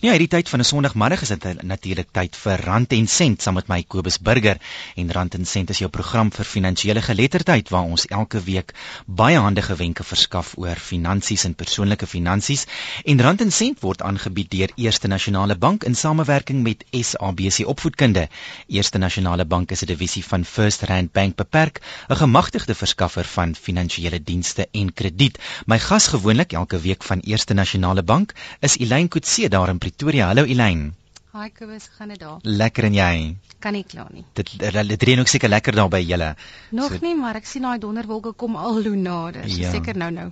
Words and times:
Ja, 0.00 0.14
hierdie 0.14 0.30
tyd 0.32 0.48
van 0.48 0.60
'n 0.60 0.64
Sondagmiddag 0.64 1.20
is 1.20 1.28
dit 1.28 1.62
natuurlik 1.62 2.08
tyd 2.10 2.36
vir 2.36 2.60
Rand 2.64 2.92
en 2.92 3.06
Sent 3.06 3.42
saam 3.42 3.54
met 3.54 3.68
my 3.68 3.82
Kobus 3.82 4.18
Burger 4.18 4.56
en 4.96 5.12
Rand 5.12 5.34
en 5.34 5.44
Sent 5.44 5.70
is 5.70 5.78
jou 5.78 5.90
program 5.90 6.30
vir 6.32 6.44
finansiële 6.44 7.02
geletterdheid 7.02 7.68
waar 7.68 7.82
ons 7.82 8.06
elke 8.06 8.40
week 8.40 8.72
baie 9.06 9.36
handige 9.36 9.76
wenke 9.76 10.04
verskaf 10.04 10.54
oor 10.56 10.76
finansies 10.76 11.44
en 11.44 11.54
persoonlike 11.54 12.06
finansies 12.06 12.64
en 13.04 13.20
Rand 13.20 13.40
en 13.40 13.52
Sent 13.52 13.80
word 13.80 14.02
aangebied 14.02 14.50
deur 14.50 14.72
Eerste 14.76 15.08
Nasionale 15.08 15.56
Bank 15.56 15.84
in 15.84 15.94
samewerking 15.94 16.62
met 16.62 16.84
SABC 16.90 17.66
Opvoedkunde. 17.66 18.28
Eerste 18.68 18.98
Nasionale 18.98 19.44
Bank 19.44 19.70
is 19.70 19.82
'n 19.82 19.86
divisie 19.86 20.24
van 20.24 20.44
First 20.44 20.82
Rand 20.82 21.12
Bank 21.12 21.36
beperk, 21.36 21.80
'n 22.08 22.16
gemagtigde 22.16 22.74
verskaffer 22.74 23.24
van 23.24 23.54
finansiële 23.54 24.22
dienste 24.22 24.68
en 24.72 24.92
krediet. 24.92 25.38
My 25.66 25.78
gas 25.78 26.06
gewoonlik 26.06 26.52
elke 26.52 26.80
week 26.80 27.02
van 27.02 27.18
Eerste 27.20 27.54
Nasionale 27.54 28.02
Bank 28.02 28.32
is 28.60 28.78
Elaine 28.78 29.08
Kutse 29.08 29.48
daar 29.48 29.68
in 29.68 29.78
Pretoria. 29.90 30.26
Hallo 30.30 30.44
Elaine. 30.46 30.92
Haai 31.34 31.50
Kobus, 31.50 31.88
gaan 31.96 32.08
dit 32.08 32.18
daar? 32.18 32.38
Lekker 32.42 32.86
en 32.86 32.94
jy? 32.94 33.14
Kan 33.58 33.74
nie 33.74 33.82
kla 33.84 34.06
nie. 34.14 34.22
Dit 34.38 34.52
dit 34.58 35.02
reën 35.08 35.22
ook 35.22 35.30
seker 35.30 35.50
lekker 35.50 35.74
daar 35.74 35.90
by 35.90 35.98
julle. 35.98 36.28
Nog 36.70 36.94
so, 36.94 37.02
nie, 37.02 37.16
maar 37.18 37.38
ek 37.40 37.46
sien 37.50 37.66
daai 37.66 37.78
donderwolke 37.82 38.32
kom 38.38 38.54
al 38.56 38.78
hoe 38.86 38.94
nader. 38.96 39.48
Ja. 39.50 39.72
Seker 39.74 39.98
nou 39.98 40.10
nou. 40.14 40.28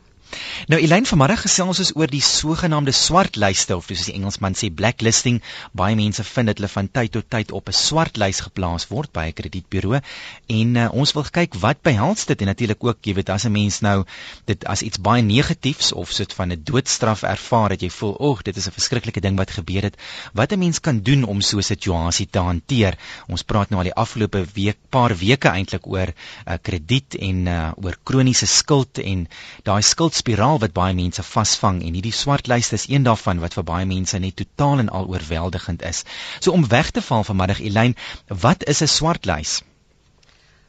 Nou 0.69 0.81
Elaine 0.81 1.07
vanmiddag 1.09 1.41
gesels 1.47 1.79
ons 1.81 1.91
oor 1.97 2.11
die 2.11 2.23
sogenaamde 2.25 2.93
swartlyste 2.93 3.77
of 3.77 3.87
soos 3.89 4.09
die 4.11 4.15
Engelsman 4.19 4.57
sê 4.59 4.69
blacklisting. 4.75 5.39
Baie 5.73 5.97
mense 5.97 6.25
vind 6.25 6.51
dat 6.51 6.59
hulle 6.61 6.69
van 6.73 6.91
tyd 6.93 7.13
tot 7.15 7.29
tyd 7.31 7.53
op 7.57 7.69
'n 7.69 7.77
swartlys 7.79 8.41
geplaas 8.45 8.89
word 8.91 9.13
by 9.13 9.29
'n 9.29 9.37
kredietburo 9.39 10.01
en 10.47 10.77
uh, 10.77 10.89
ons 10.93 11.13
wil 11.17 11.25
kyk 11.39 11.55
wat 11.63 11.81
behels 11.83 12.27
dit 12.27 12.41
en 12.41 12.51
natuurlik 12.53 12.85
ook 12.85 12.99
jy 13.03 13.15
weet 13.15 13.31
as 13.31 13.47
'n 13.47 13.53
mens 13.53 13.81
nou 13.81 14.05
dit 14.45 14.65
as 14.65 14.83
iets 14.83 15.01
baie 15.01 15.23
negatiefs 15.23 15.93
of 15.93 16.13
soet 16.13 16.33
van 16.33 16.53
'n 16.53 16.61
doodstraf 16.65 17.23
ervaar 17.23 17.69
dat 17.69 17.81
jy 17.81 17.91
voel 17.91 18.17
oeg 18.21 18.43
dit 18.43 18.57
is 18.57 18.67
'n 18.67 18.77
verskriklike 18.77 19.21
ding 19.21 19.37
wat 19.37 19.51
gebeur 19.51 19.83
het 19.83 19.97
wat 20.35 20.53
'n 20.53 20.59
mens 20.59 20.81
kan 20.81 21.01
doen 21.01 21.25
om 21.25 21.41
so 21.41 21.57
'n 21.57 21.63
situasie 21.63 22.29
te 22.31 22.39
hanteer. 22.39 22.99
Ons 23.29 23.43
praat 23.43 23.71
nou 23.71 23.79
al 23.79 23.91
die 23.91 23.95
afgelope 23.95 24.45
week 24.55 24.77
paar 24.91 25.17
weke 25.17 25.49
eintlik 25.49 25.87
oor 25.87 26.13
uh, 26.13 26.55
krediet 26.63 27.15
en 27.15 27.47
uh, 27.47 27.73
oor 27.77 27.97
kroniese 28.03 28.47
skuld 28.47 28.99
en 28.99 29.29
daai 29.63 29.83
skuld 29.83 30.18
spiraal 30.21 30.61
wat 30.65 30.77
baie 30.77 30.95
mense 30.99 31.23
vasvang 31.31 31.81
en 31.87 31.97
hierdie 31.99 32.15
swartlyste 32.21 32.79
is 32.81 32.87
een 32.91 33.07
daarvan 33.09 33.43
wat 33.45 33.57
vir 33.59 33.67
baie 33.71 33.89
mense 33.95 34.19
net 34.19 34.37
totaal 34.43 34.85
en 34.85 34.93
al 35.01 35.09
oorweldigend 35.15 35.83
is. 35.93 36.05
So 36.41 36.53
om 36.53 36.69
weg 36.69 36.91
te 36.91 37.03
val 37.11 37.27
vanmiddag 37.31 37.65
Elyn, 37.71 37.97
wat 38.47 38.69
is 38.75 38.83
'n 38.83 38.95
swartlys? 38.99 39.61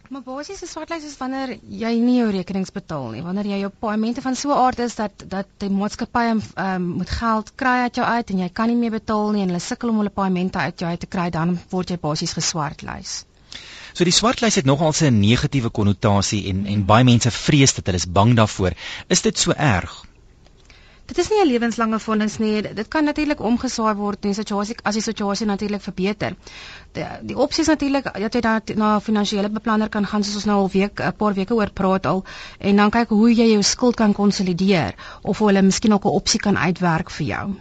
Maar 0.10 0.24
basies 0.26 0.62
'n 0.62 0.68
swartlys 0.70 1.04
is 1.06 1.18
wanneer 1.18 1.52
jy 1.82 1.90
nie 2.02 2.16
jou 2.18 2.30
rekenings 2.34 2.72
betaal 2.78 3.12
nie, 3.14 3.22
wanneer 3.22 3.46
jy 3.46 3.60
jou 3.64 3.70
paaiemente 3.84 4.24
van 4.26 4.36
so 4.36 4.50
'n 4.50 4.62
aard 4.62 4.80
is 4.86 4.96
dat 4.96 5.26
dat 5.34 5.48
die 5.64 5.70
maatskappy 5.70 6.24
um, 6.30 6.42
um, 6.64 6.88
moet 7.02 7.10
geld 7.10 7.52
kry 7.56 7.76
uit 7.86 7.96
jou 7.96 8.08
uit 8.08 8.30
en 8.30 8.40
jy 8.40 8.50
kan 8.50 8.68
nie 8.68 8.80
meer 8.80 8.96
betaal 8.98 9.32
nie 9.32 9.42
en 9.42 9.54
hulle 9.54 9.60
sukkel 9.60 9.90
om 9.90 10.02
hulle 10.02 10.16
paaiemente 10.22 10.58
uit 10.58 10.80
jou 10.80 10.90
uit 10.90 11.00
te 11.00 11.12
kry, 11.18 11.30
dan 11.30 11.60
word 11.70 11.90
jy 11.90 11.98
basies 12.02 12.34
geswartlys. 12.34 13.26
So 13.94 14.04
die 14.04 14.14
swartlys 14.14 14.56
het 14.56 14.66
nogal 14.66 14.94
'n 15.02 15.20
negatiewe 15.20 15.70
konnotasie 15.70 16.48
en 16.50 16.66
en 16.66 16.86
baie 16.86 17.04
mense 17.04 17.32
vrees 17.32 17.74
dat 17.74 17.86
hulle 17.86 17.98
is 17.98 18.12
bang 18.12 18.36
daarvoor. 18.36 18.74
Is 19.08 19.22
dit 19.22 19.38
so 19.40 19.52
erg? 19.52 20.04
Dit 21.10 21.18
is 21.18 21.30
nie 21.30 21.40
'n 21.42 21.48
lewenslange 21.50 22.00
vonnis 22.00 22.38
nie. 22.38 22.62
Dit 22.62 22.88
kan 22.88 23.04
natuurlik 23.04 23.40
omgeswaai 23.42 23.96
word 23.96 24.26
in 24.26 24.30
'n 24.30 24.34
situasie 24.40 24.76
as 24.84 24.94
die 24.94 25.02
situasie 25.02 25.46
natuurlik 25.48 25.82
verbeter. 25.82 26.36
Die, 26.92 27.06
die 27.22 27.38
opsie 27.38 27.62
is 27.62 27.68
natuurlik 27.68 28.04
dat 28.14 28.34
jy 28.34 28.42
dan 28.42 28.62
na 28.76 28.96
'n 28.96 29.02
finansiële 29.02 29.50
beplanner 29.50 29.90
kan 29.90 30.06
gaan 30.06 30.24
soos 30.24 30.36
ons 30.36 30.46
nou 30.46 30.58
al 30.58 30.70
week 30.70 31.00
'n 31.02 31.16
paar 31.18 31.34
weke 31.34 31.54
oor 31.54 31.72
praat 31.72 32.06
al 32.06 32.24
en 32.60 32.76
dan 32.76 32.90
kyk 32.90 33.10
hoe 33.10 33.34
jy 33.34 33.50
jou 33.52 33.64
skuld 33.64 33.96
kan 33.96 34.14
konsolideer 34.14 34.94
of 35.22 35.40
hulle 35.40 35.62
miskien 35.62 35.94
ook 35.94 36.06
'n 36.06 36.18
opsie 36.22 36.40
kan 36.40 36.58
uitwerk 36.58 37.10
vir 37.10 37.26
jou. 37.26 37.56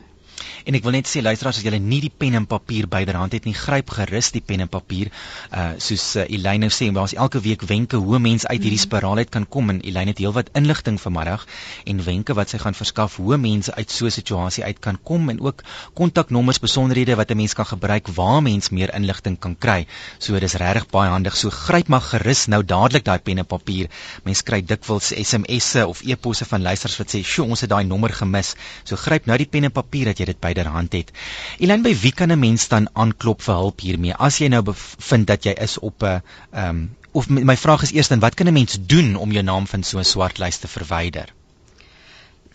En 0.69 0.77
ek 0.77 0.85
wil 0.85 0.93
net 0.99 1.09
sê 1.09 1.23
luisteraars 1.25 1.63
as 1.63 1.65
julle 1.65 1.79
nie 1.81 2.03
die 2.05 2.11
pen 2.13 2.35
en 2.37 2.45
papier 2.45 2.85
byderhand 2.93 3.33
het 3.33 3.47
nie, 3.49 3.55
gryp 3.57 3.89
gerus 3.97 4.29
die 4.35 4.43
pen 4.45 4.61
en 4.61 4.69
papier. 4.69 5.09
Uh 5.49 5.79
soos 5.81 6.03
uh, 6.21 6.27
Elyn 6.29 6.61
nou 6.61 6.69
sê, 6.75 6.91
daar's 6.93 7.15
elke 7.17 7.41
week 7.41 7.63
wenke 7.71 7.97
hoe 7.97 8.19
mens 8.21 8.45
uit 8.45 8.67
hierdie 8.67 8.81
spiraal 8.83 9.23
uit 9.23 9.31
kan 9.33 9.47
kom 9.49 9.73
en 9.73 9.79
Elyn 9.81 10.11
het 10.13 10.21
heelwat 10.21 10.51
inligting 10.59 10.99
vanmiddag 11.01 11.47
en 11.89 12.03
wenke 12.05 12.37
wat 12.37 12.53
sy 12.53 12.61
gaan 12.61 12.77
verskaf 12.77 13.17
hoe 13.17 13.39
mense 13.41 13.73
uit 13.79 13.95
so 13.95 14.11
'n 14.11 14.13
situasie 14.19 14.65
uit 14.65 14.83
kan 14.85 14.99
kom 15.03 15.31
en 15.33 15.41
ook 15.41 15.63
kontaknommers, 15.95 16.61
besonderhede 16.61 17.17
wat 17.17 17.31
'n 17.31 17.41
mens 17.41 17.55
kan 17.55 17.67
gebruik 17.67 18.13
waar 18.13 18.43
mens 18.43 18.69
meer 18.69 18.93
inligting 18.93 19.39
kan 19.39 19.57
kry. 19.57 19.87
So 20.19 20.39
dis 20.39 20.53
regtig 20.61 20.91
baie 20.91 21.09
handig. 21.09 21.37
So 21.37 21.49
gryp 21.49 21.89
maar 21.89 22.05
gerus 22.05 22.47
nou 22.47 22.63
dadelik 22.63 23.05
daai 23.05 23.19
pen 23.19 23.39
en 23.39 23.47
papier. 23.47 23.89
Mense 24.25 24.43
kry 24.43 24.61
dikwels 24.61 25.13
SMS'e 25.17 25.87
of 25.87 26.03
e-posse 26.05 26.45
van 26.45 26.63
luisters 26.63 26.99
wat 26.99 27.09
sê, 27.09 27.25
"Sjoe, 27.25 27.49
ons 27.49 27.61
het 27.61 27.71
daai 27.71 27.85
nommer 27.85 28.13
gemis." 28.13 28.55
So 28.85 28.97
gryp 28.97 29.27
nou 29.27 29.39
die 29.39 29.47
pen 29.47 29.65
en 29.65 29.73
papier 29.73 30.05
dat 30.05 30.19
jy 30.19 30.25
dit 30.25 30.41
byderhand 30.59 30.99
het. 30.99 31.13
Elyn, 31.59 31.87
by 31.87 31.95
wie 32.03 32.13
kan 32.13 32.33
'n 32.35 32.39
mens 32.39 32.69
dan 32.69 32.91
aanklop 32.93 33.43
vir 33.43 33.55
hulp 33.55 33.81
hiermee? 33.81 34.15
As 34.29 34.39
jy 34.43 34.49
nou 34.53 34.63
bevind 34.63 35.27
dat 35.27 35.45
jy 35.45 35.55
is 35.69 35.79
op 35.79 36.03
'n 36.03 36.21
ehm 36.53 36.69
um, 36.69 36.89
of 37.13 37.29
my 37.29 37.57
vraag 37.57 37.83
is 37.83 37.93
eers 37.93 38.09
dan 38.09 38.21
wat 38.21 38.35
kan 38.35 38.47
'n 38.47 38.53
mens 38.53 38.79
doen 38.81 39.17
om 39.17 39.33
jou 39.33 39.45
naam 39.45 39.67
van 39.67 39.83
so 39.83 39.99
'n 39.99 40.05
swartlys 40.05 40.59
te 40.59 40.69
verwyder? 40.69 41.35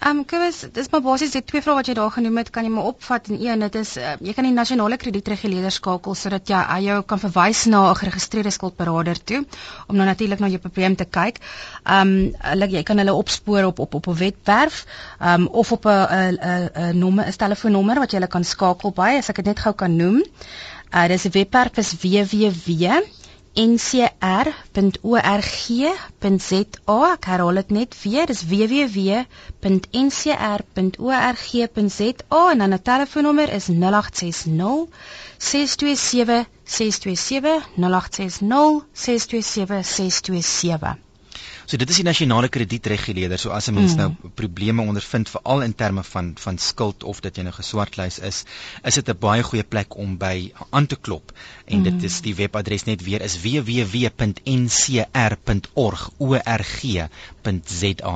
Ehm 0.03 0.17
um, 0.19 0.25
Kobus, 0.27 0.57
dis 0.75 0.89
maar 0.91 0.99
basies 1.03 1.31
die 1.31 1.39
twee 1.47 1.63
vrae 1.63 1.77
wat 1.77 1.87
jy 1.87 1.93
daar 1.95 2.09
genoem 2.11 2.41
het, 2.41 2.49
kan 2.51 2.65
jy 2.67 2.71
maar 2.73 2.89
opvat 2.89 3.29
in 3.31 3.37
een. 3.39 3.61
Dit 3.63 3.77
is 3.79 3.93
uh, 4.01 4.15
jy 4.19 4.33
kan 4.35 4.43
die 4.43 4.51
nasionale 4.51 4.97
kredietreguleerder 4.99 5.71
skakel 5.71 6.17
sodat 6.19 6.51
jy 6.51 6.59
uh, 6.59 6.79
jou 6.83 6.97
kan 7.07 7.21
verwys 7.21 7.61
na 7.71 7.85
'n 7.91 7.99
geregistreerde 8.01 8.51
skuldberader 8.51 9.21
toe 9.31 9.39
om 9.87 9.95
nou 9.95 10.09
natuurlik 10.09 10.43
na 10.43 10.49
jou 10.51 10.59
probleem 10.65 10.97
te 10.99 11.07
kyk. 11.07 11.39
Ehm 11.85 12.11
um, 12.17 12.35
hulle 12.49 12.69
jy 12.75 12.83
kan 12.83 12.99
hulle 12.99 13.15
opspoor 13.21 13.69
op 13.71 13.79
op 13.79 13.95
op 14.01 14.11
'n 14.11 14.19
webwerf 14.25 14.83
ehm 15.21 15.47
um, 15.47 15.47
of 15.63 15.71
op 15.71 15.87
'n 15.87 16.03
'n 16.19 16.35
'n 16.35 16.69
'n 16.75 16.99
nommer, 16.99 17.25
'n 17.27 17.39
telefoonnommer 17.45 18.03
wat 18.03 18.11
jy 18.11 18.19
hulle 18.19 18.33
kan 18.35 18.43
skakel 18.43 18.91
by 18.91 19.15
as 19.23 19.29
ek 19.29 19.35
dit 19.35 19.45
net 19.45 19.59
gou 19.59 19.73
kan 19.73 19.95
noem. 19.95 20.19
Uh 20.91 21.07
dis 21.07 21.25
'n 21.25 21.31
webwerf 21.31 21.77
is 21.77 21.95
www 21.95 23.03
ncr.org.za. 23.53 25.21
Ek 27.13 27.25
herhaal 27.29 27.59
dit 27.61 27.69
net 27.77 27.95
weer, 28.03 28.25
dis 28.31 28.41
www.ncr.org.za 28.49 29.21
en 32.51 32.57
dan 32.63 32.73
'n 32.73 32.81
telefoonnommer 32.81 33.49
is 33.59 33.67
0860 33.67 34.87
627 35.37 36.45
627 36.63 37.63
0860 37.77 38.85
627 38.93 39.83
627. 39.83 40.97
So 41.65 41.77
dit 41.77 41.89
is 41.89 41.95
die 42.01 42.05
nasionale 42.05 42.49
kredietreguleerder. 42.49 43.39
So 43.39 43.49
as 43.49 43.67
'n 43.69 43.73
mens 43.73 43.91
mm. 43.93 43.97
nou 43.97 44.15
probleme 44.35 44.81
ondervind 44.81 45.29
veral 45.29 45.61
in 45.61 45.75
terme 45.75 46.03
van 46.03 46.33
van 46.35 46.57
skuld 46.57 47.03
of 47.03 47.19
dat 47.19 47.35
jy 47.35 47.43
nou 47.43 47.53
geswartlys 47.53 48.19
is, 48.19 48.43
is 48.83 48.93
dit 48.95 49.09
'n 49.09 49.17
baie 49.19 49.43
goeie 49.43 49.63
plek 49.63 49.97
om 49.97 50.17
by 50.17 50.51
aan 50.69 50.85
te 50.87 50.95
klop. 50.95 51.31
En 51.65 51.77
mm. 51.77 51.83
dit 51.83 52.03
is 52.03 52.21
die 52.21 52.35
webadres 52.35 52.83
net 52.83 53.03
weer 53.03 53.21
is 53.21 53.41
www.ncr.org.za. 53.41 54.13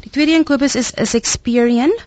Die 0.00 0.10
tweede 0.10 0.32
een 0.32 0.44
Kobus 0.44 0.74
is 0.74 0.92
is 0.92 1.14
Experian. 1.14 1.98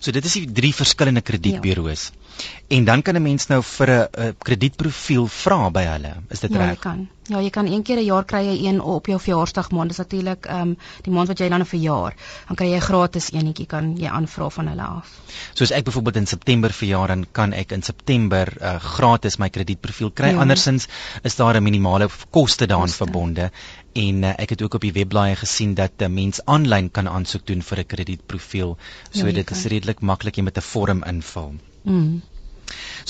So 0.00 0.12
dit 0.16 0.24
is 0.24 0.32
die 0.32 0.46
drie 0.52 0.72
verskillende 0.74 1.20
kredietburo's. 1.20 2.08
Ja. 2.08 2.20
En 2.68 2.84
dan 2.84 3.02
kan 3.02 3.14
'n 3.16 3.22
mens 3.22 3.46
nou 3.46 3.62
vir 3.62 3.88
'n 3.90 4.34
kredietprofiel 4.38 5.26
vra 5.26 5.70
by 5.70 5.82
hulle. 5.82 6.14
Is 6.30 6.40
dit 6.40 6.52
ja, 6.52 6.56
reg? 6.58 6.66
Ja, 6.66 6.72
jy 6.72 6.78
kan. 6.80 7.08
Ja, 7.30 7.40
jy 7.40 7.50
kan 7.50 7.66
een 7.66 7.82
keer 7.82 7.96
'n 7.96 8.04
jaar 8.04 8.24
kry 8.24 8.40
jy 8.44 8.66
een 8.66 8.80
op 8.80 9.06
jou 9.06 9.20
verjaarsdag 9.20 9.70
maand. 9.70 9.88
Dis 9.88 9.98
natuurlik 9.98 10.46
ehm 10.46 10.60
um, 10.60 10.76
die 11.02 11.12
maand 11.12 11.28
wat 11.28 11.38
jy 11.38 11.48
dan 11.48 11.60
'n 11.60 11.66
verjaar. 11.66 12.14
Dan 12.46 12.56
kry 12.56 12.66
jy 12.72 12.80
gratis 12.80 13.30
eenetjie 13.32 13.66
kan 13.66 13.96
jy 13.96 14.08
aanvra 14.08 14.48
van 14.48 14.66
hulle 14.66 14.82
af. 14.82 15.08
Soos 15.54 15.70
ek 15.70 15.84
byvoorbeeld 15.84 16.16
in 16.16 16.26
September 16.26 16.72
verjaar 16.72 17.06
dan 17.06 17.26
kan 17.32 17.52
ek 17.52 17.72
in 17.72 17.82
September 17.82 18.56
uh, 18.60 18.74
gratis 18.80 19.36
my 19.36 19.48
kredietprofiel 19.48 20.10
kry. 20.10 20.28
Ja. 20.28 20.40
Andersins 20.40 20.88
is 21.22 21.36
daar 21.36 21.56
'n 21.56 21.62
minimale 21.62 22.08
koste 22.30 22.66
daaraan 22.66 22.88
verbonde. 22.88 23.50
En 23.92 24.22
uh, 24.22 24.32
ek 24.38 24.54
het 24.54 24.62
ook 24.62 24.74
op 24.74 24.84
die 24.86 24.92
webblaaie 24.92 25.36
gesien 25.36 25.74
dat 25.74 25.92
'n 25.98 26.04
uh, 26.04 26.08
mens 26.08 26.44
aanlyn 26.44 26.90
kan 26.90 27.08
aansoek 27.08 27.46
doen 27.46 27.62
vir 27.62 27.78
'n 27.78 27.86
kredietprofiel. 27.86 28.76
So 29.10 29.26
ja, 29.26 29.32
dit 29.32 29.46
kan. 29.46 29.56
is 29.56 29.64
redelik 29.64 30.00
maklik 30.00 30.36
jy 30.36 30.42
met 30.42 30.56
'n 30.56 30.68
vorm 30.72 31.02
invul. 31.04 31.54
Mm. 31.82 32.22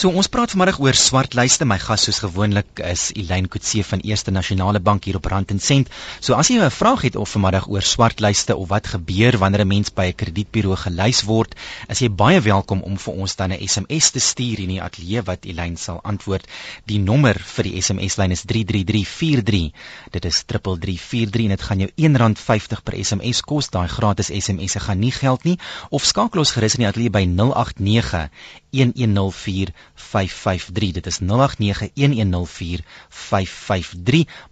So 0.00 0.08
ons 0.16 0.30
praat 0.32 0.48
vanmiddag 0.54 0.78
oor 0.80 0.96
swartlyste. 0.96 1.66
My 1.68 1.76
gas 1.76 2.06
soos 2.06 2.22
gewoonlik 2.22 2.80
is 2.88 3.10
Elyn 3.20 3.50
Kutse 3.52 3.82
van 3.84 4.00
Eerste 4.00 4.32
Nasionale 4.32 4.80
Bank 4.80 5.04
hier 5.04 5.18
op 5.18 5.26
Rand 5.28 5.50
en 5.52 5.58
Sent. 5.60 5.90
So 6.24 6.38
as 6.40 6.48
jy 6.48 6.56
'n 6.56 6.70
vraag 6.72 7.02
het 7.04 7.16
of 7.16 7.28
vanmiddag 7.28 7.68
oor 7.68 7.82
swartlyste 7.84 8.56
of 8.56 8.68
wat 8.68 8.86
gebeur 8.86 9.36
wanneer 9.36 9.60
'n 9.60 9.68
mens 9.68 9.92
by 9.92 10.06
'n 10.06 10.14
kredietburo 10.14 10.74
gelys 10.74 11.20
word, 11.24 11.54
is 11.88 11.98
jy 11.98 12.08
baie 12.08 12.40
welkom 12.40 12.80
om 12.80 12.96
vir 12.96 13.14
ons 13.14 13.36
dan 13.36 13.52
'n 13.52 13.68
SMS 13.68 14.10
te 14.10 14.20
stuur 14.20 14.58
in 14.60 14.68
die 14.68 14.82
ateljee 14.82 15.22
wat 15.22 15.44
Elyn 15.44 15.76
sal 15.76 16.00
antwoord. 16.02 16.48
Die 16.86 16.98
nommer 16.98 17.36
vir 17.38 17.64
die 17.64 17.82
SMS 17.82 18.16
lyn 18.16 18.30
is 18.30 18.44
33343. 18.46 19.70
Dit 20.10 20.24
is 20.24 20.42
3343 20.46 21.42
en 21.42 21.48
dit 21.48 21.62
gaan 21.62 21.78
jou 21.78 21.90
R1.50 21.96 22.82
per 22.84 23.04
SMS 23.04 23.40
kos. 23.42 23.68
Daai 23.68 23.88
gratis 23.88 24.30
SMS'e 24.32 24.80
gaan 24.80 24.98
nie 24.98 25.12
geld 25.12 25.44
nie 25.44 25.58
of 25.90 26.04
skakel 26.04 26.38
ons 26.38 26.52
gerus 26.52 26.74
in 26.74 26.80
die 26.80 26.88
ateljee 26.88 27.10
by 27.10 27.26
089 27.26 28.30
1104553 28.70 30.92
dit 30.98 31.06
is 31.06 31.18
0891104553 31.20 31.26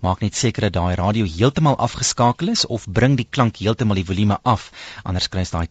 maak 0.00 0.20
net 0.20 0.34
seker 0.34 0.62
dat 0.68 0.72
daai 0.78 0.94
radio 0.98 1.24
heeltemal 1.24 1.76
afgeskakel 1.76 2.48
is 2.48 2.66
of 2.66 2.86
bring 2.90 3.16
die 3.16 3.26
klank 3.30 3.56
heeltemal 3.62 3.94
die 3.98 4.04
volume 4.04 4.38
af. 4.42 4.70
Anders 5.02 5.28
kry 5.28 5.40
jy 5.44 5.50
daai 5.52 5.68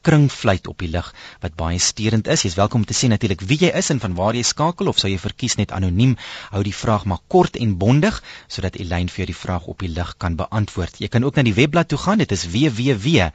kringfluit 0.00 0.64
op 0.70 0.78
die 0.80 0.88
lig 0.88 1.12
wat 1.42 1.56
baie 1.58 1.78
sterend 1.78 2.26
is. 2.32 2.42
Jy's 2.46 2.56
welkom 2.60 2.80
om 2.80 2.86
te 2.88 2.94
sê 2.96 3.06
natuurlik 3.12 3.42
wie 3.44 3.60
jy 3.64 3.70
is 3.80 3.90
en 3.92 4.00
van 4.00 4.14
waar 4.18 4.34
jy 4.38 4.44
skakel 4.46 4.88
of 4.88 4.98
sou 5.02 5.10
jy 5.10 5.18
verkies 5.20 5.56
net 5.60 5.70
anoniem. 5.76 6.12
Hou 6.54 6.62
die 6.64 6.74
vraag 6.74 7.04
maar 7.10 7.22
kort 7.28 7.54
en 7.60 7.78
bondig 7.80 8.22
sodat 8.48 8.76
Elyn 8.80 9.08
vir 9.12 9.18
jou 9.24 9.30
die 9.32 9.42
vraag 9.42 9.64
op 9.72 9.78
die 9.84 9.92
lig 9.92 10.10
kan 10.18 10.34
beantwoord. 10.40 10.94
Jy 11.02 11.08
kan 11.08 11.24
ook 11.24 11.36
na 11.36 11.42
die 11.46 11.58
webblad 11.58 11.88
toe 11.92 12.00
gaan. 12.00 12.18
Dit 12.22 12.32
is 12.32 12.44
www.rsg.co.za 12.50 13.28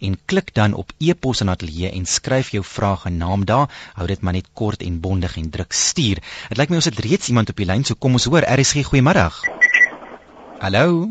en 0.00 0.18
klik 0.26 0.54
dan 0.54 0.74
op 0.74 0.92
e-pos 0.98 1.40
en 1.40 1.48
ateljee 1.54 1.83
gee 1.84 1.98
en 1.98 2.06
skryf 2.06 2.50
jou 2.54 2.64
vraag 2.64 3.04
en 3.06 3.16
naam 3.16 3.44
daar. 3.44 3.68
Hou 3.94 4.06
dit 4.06 4.20
maar 4.20 4.32
net 4.32 4.48
kort 4.52 4.82
en 4.82 5.00
bondig 5.00 5.36
en 5.36 5.50
druk 5.50 5.72
stuur. 5.72 6.20
Dit 6.48 6.58
lyk 6.58 6.70
my 6.70 6.80
ons 6.80 6.90
het 6.90 6.98
reeds 6.98 7.28
iemand 7.28 7.50
op 7.50 7.56
die 7.56 7.66
lyn, 7.66 7.84
so 7.84 7.94
kom 7.94 8.12
ons 8.12 8.24
hoor. 8.24 8.44
RSG 8.44 8.86
goeiemôre. 8.88 9.28
Hallo. 10.60 11.08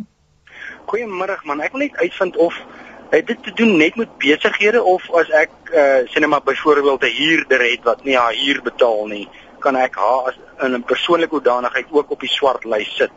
Goeiemôre 0.90 1.38
man. 1.46 1.62
Ek 1.62 1.76
wil 1.76 1.88
net 1.88 1.98
uitvind 1.98 2.38
of 2.38 2.58
het 3.14 3.28
dit 3.28 3.44
te 3.44 3.54
doen 3.54 3.78
net 3.78 3.96
met 3.96 4.10
besighede 4.18 4.82
of 4.84 5.04
as 5.14 5.30
ek 5.30 5.52
uh, 5.70 6.02
sê 6.10 6.22
net 6.22 6.30
maar 6.30 6.44
byvoorbeeld 6.44 7.04
'n 7.04 7.18
huurder 7.18 7.62
het 7.62 7.84
wat 7.84 8.04
nie 8.04 8.18
haar 8.18 8.34
huur 8.34 8.62
betaal 8.62 9.06
nie, 9.08 9.28
kan 9.60 9.76
ek 9.76 9.96
haar 9.96 10.34
as 10.34 10.40
in 10.66 10.74
'n 10.74 10.84
persoonlike 10.84 11.36
hoedanigheid 11.36 11.86
ook 11.92 12.12
op 12.12 12.20
die 12.20 12.30
swart 12.30 12.66
lys 12.66 12.96
sit? 12.96 13.12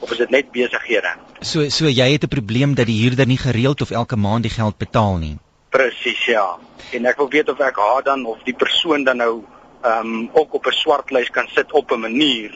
Of 0.00 0.10
is 0.10 0.18
dit 0.18 0.30
net 0.30 0.50
besighede? 0.50 1.14
So 1.40 1.68
so 1.68 1.86
jy 1.86 2.12
het 2.12 2.24
'n 2.24 2.28
probleem 2.28 2.74
dat 2.74 2.86
die 2.86 3.02
huurder 3.02 3.26
nie 3.26 3.38
gereeld 3.38 3.80
of 3.80 3.90
elke 3.90 4.16
maand 4.16 4.42
die 4.42 4.56
geld 4.56 4.76
betaal 4.78 5.16
nie. 5.16 5.38
Presies 5.70 6.24
ja. 6.26 6.58
En 6.92 7.06
ek 7.06 7.16
wil 7.16 7.30
weet 7.30 7.48
of 7.48 7.60
ek 7.60 7.76
haar 7.76 8.02
dan 8.02 8.26
of 8.26 8.42
die 8.44 8.54
persoon 8.54 9.04
dan 9.04 9.16
nou 9.16 9.44
ehm 9.82 10.06
um, 10.06 10.30
ook 10.32 10.54
op 10.54 10.66
'n 10.66 10.76
swart 10.76 11.10
lys 11.10 11.30
kan 11.30 11.48
sit 11.48 11.72
op 11.72 11.90
'n 11.92 12.00
manier 12.00 12.52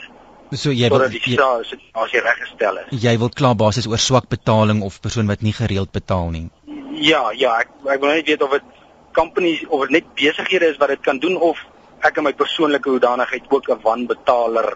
so 0.53 0.73
jy 0.75 0.89
wil 0.93 1.05
as 1.05 1.15
jy 2.13 2.23
reggestel 2.23 2.81
is. 2.83 3.03
Jy 3.03 3.15
wil 3.19 3.31
klaar 3.33 3.57
basis 3.59 3.89
oor 3.91 3.99
swak 3.99 4.29
betaling 4.33 4.83
of 4.87 5.01
persoon 5.01 5.31
wat 5.31 5.43
nie 5.43 5.55
gereeld 5.57 5.93
betaal 5.93 6.31
nie. 6.35 6.49
Ja, 7.01 7.31
ja, 7.35 7.59
ek 7.65 7.71
ek 7.91 8.01
wil 8.01 8.15
net 8.15 8.27
weet 8.29 8.43
of 8.43 8.57
dit 8.57 8.63
companies 9.17 9.63
of 9.69 9.87
dit 9.87 9.97
net 9.99 10.11
besighede 10.19 10.73
is 10.73 10.81
wat 10.83 10.95
dit 10.95 11.05
kan 11.05 11.21
doen 11.23 11.37
of 11.37 11.61
ek 12.05 12.19
in 12.21 12.27
my 12.29 12.35
persoonlike 12.37 12.91
hoedanigheid 12.91 13.49
ook 13.49 13.71
'n 13.71 13.81
wanbetaler 13.83 14.75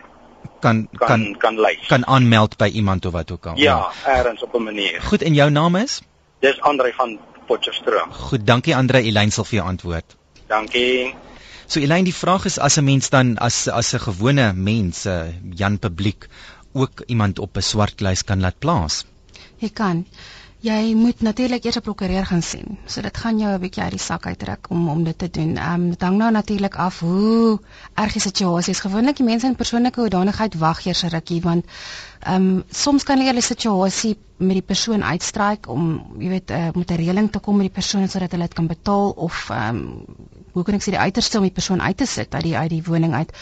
kan 0.61 0.89
kan 0.99 1.09
kan, 1.09 1.37
kan 1.39 1.61
lys. 1.61 1.87
Kan 1.87 2.07
aanmeld 2.07 2.57
by 2.57 2.71
iemand 2.75 3.07
of 3.07 3.13
wat 3.13 3.31
ook 3.31 3.47
al. 3.47 3.57
Ja, 3.57 3.79
ja. 3.79 4.17
ergens 4.19 4.43
op 4.43 4.55
'n 4.55 4.63
manier. 4.63 5.01
Goed, 5.03 5.23
en 5.23 5.35
jou 5.35 5.51
naam 5.51 5.77
is? 5.77 6.03
Dis 6.41 6.61
Andre 6.61 6.93
van 6.97 7.19
Potchefstroom. 7.49 8.13
Goed, 8.29 8.47
dankie 8.47 8.77
Andre. 8.77 9.03
Elyn 9.11 9.33
sal 9.35 9.49
vir 9.49 9.61
jou 9.61 9.67
antwoord. 9.71 10.17
Dankie. 10.49 11.15
So 11.69 11.81
Elyn, 11.85 12.07
die 12.09 12.17
vraag 12.17 12.47
is 12.49 12.59
as 12.59 12.79
'n 12.79 12.85
mens 12.85 13.11
dan 13.13 13.37
as 13.39 13.67
as 13.69 13.95
'n 13.95 14.05
gewone 14.07 14.53
mens, 14.53 15.05
'n 15.07 15.11
uh, 15.11 15.57
Jan 15.61 15.79
publiek 15.79 16.29
ook 16.73 17.03
iemand 17.07 17.39
op 17.39 17.57
'n 17.57 17.63
swart 17.63 18.01
lys 18.01 18.25
kan 18.25 18.41
laat 18.41 18.59
plaas. 18.59 19.05
Jy 19.59 19.71
kan. 19.75 20.07
Jy 20.59 20.95
moet 20.99 21.21
natuurlik 21.23 21.65
eers 21.65 21.77
'n 21.79 21.87
prokureur 21.87 22.27
gaan 22.27 22.43
sien. 22.43 22.79
So 22.87 23.01
dit 23.01 23.17
gaan 23.17 23.39
jou 23.39 23.51
'n 23.55 23.61
bietjie 23.61 23.83
uit 23.83 23.91
die 23.91 24.01
sak 24.01 24.27
uittrek 24.27 24.67
om 24.71 24.89
om 24.89 25.05
dit 25.05 25.19
te 25.19 25.31
doen. 25.31 25.57
Ehm 25.57 25.75
um, 25.75 25.91
dit 25.91 26.03
hang 26.03 26.17
nou 26.17 26.31
natuurlik 26.31 26.75
af 26.77 26.99
hoe 27.01 27.61
erg 27.95 28.13
die 28.13 28.21
situasie 28.21 28.73
is. 28.73 28.81
Gewoonlik 28.81 29.17
die 29.17 29.25
mense 29.27 29.47
in 29.47 29.55
persoonlike 29.55 30.01
hoedanigheid 30.01 30.55
wag 30.59 30.85
eers 30.87 31.03
'n 31.05 31.09
rukkie 31.09 31.41
want 31.43 31.65
ehm 32.21 32.35
um, 32.35 32.65
soms 32.71 33.05
kan 33.05 33.19
hulle 33.19 33.33
die 33.33 33.41
situasie 33.43 34.17
met 34.37 34.53
die 34.59 34.63
persoon 34.73 35.05
uitstryk 35.05 35.69
om 35.69 36.03
jy 36.19 36.29
weet 36.29 36.51
uh, 36.51 36.69
met 36.75 36.91
'n 36.91 36.95
reëling 36.97 37.31
te 37.31 37.39
kom 37.39 37.57
met 37.57 37.67
die 37.67 37.79
persoon 37.81 38.09
sodat 38.09 38.31
hulle 38.31 38.43
dit 38.49 38.55
kan 38.55 38.67
betaal 38.67 39.11
of 39.11 39.51
ehm 39.51 39.77
um, 39.77 40.05
hoe 40.53 40.65
kan 40.65 40.75
ek 40.75 40.83
sê 40.83 40.91
die 40.91 40.99
uiterste 41.07 41.37
om 41.39 41.43
die 41.45 41.59
persoon 41.61 41.83
uit 41.83 41.97
te 41.97 42.07
sit 42.07 42.35
uit 42.35 42.43
die 42.43 42.57
uit 42.57 42.71
die 42.71 42.83
woning 42.83 43.15
uit. 43.15 43.33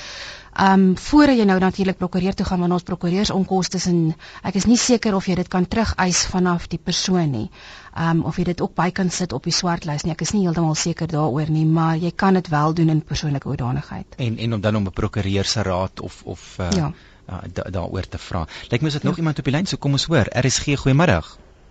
Ehm 0.57 0.73
um, 0.73 0.99
voor 0.99 1.29
jy 1.29 1.45
nou 1.45 1.59
natuurlik 1.61 1.99
prokureur 2.01 2.35
toe 2.35 2.47
gaan 2.47 2.61
want 2.61 2.73
ons 2.73 2.83
prokureurs 2.83 3.31
onkoste 3.31 3.79
en 3.91 4.15
ek 4.43 4.55
is 4.57 4.65
nie 4.65 4.79
seker 4.81 5.15
of 5.15 5.27
jy 5.29 5.35
dit 5.37 5.49
kan 5.53 5.67
terugeis 5.69 6.23
vanaf 6.33 6.69
die 6.73 6.79
persoon 6.79 7.31
nie. 7.31 7.51
Ehm 7.95 8.23
um, 8.23 8.23
of 8.25 8.39
jy 8.41 8.45
dit 8.45 8.61
ook 8.61 8.73
by 8.75 8.91
kan 8.91 9.11
sit 9.11 9.33
op 9.37 9.45
die 9.45 9.53
swartlys 9.53 10.07
nie. 10.07 10.15
Ek 10.15 10.25
is 10.25 10.33
nie 10.33 10.47
heeltemal 10.47 10.75
seker 10.75 11.11
daaroor 11.13 11.53
nie, 11.53 11.67
maar 11.67 11.97
jy 11.97 12.13
kan 12.17 12.35
dit 12.41 12.49
wel 12.49 12.73
doen 12.75 12.89
in 12.89 13.03
persoonlike 13.05 13.49
hoedanigheid. 13.49 14.17
En 14.17 14.39
en 14.39 14.55
om 14.55 14.61
dan 14.61 14.77
om 14.77 14.87
'n 14.87 14.93
prokureur 14.93 15.45
se 15.45 15.63
raad 15.63 16.01
of 16.01 16.23
of 16.25 16.57
uh, 16.61 16.71
ja. 16.71 16.93
uh, 17.29 17.39
daaroor 17.53 18.09
te 18.09 18.19
vra. 18.19 18.47
Lyk 18.71 18.81
my 18.81 18.87
is 18.87 18.93
dit 18.93 19.03
ja. 19.03 19.09
nog 19.09 19.19
iemand 19.19 19.39
op 19.39 19.45
die 19.45 19.53
lyn, 19.53 19.67
so 19.67 19.77
kom 19.77 19.93
ons 19.93 20.05
hoor. 20.05 20.25
RSG 20.33 20.81
goeiemôre. 20.81 21.21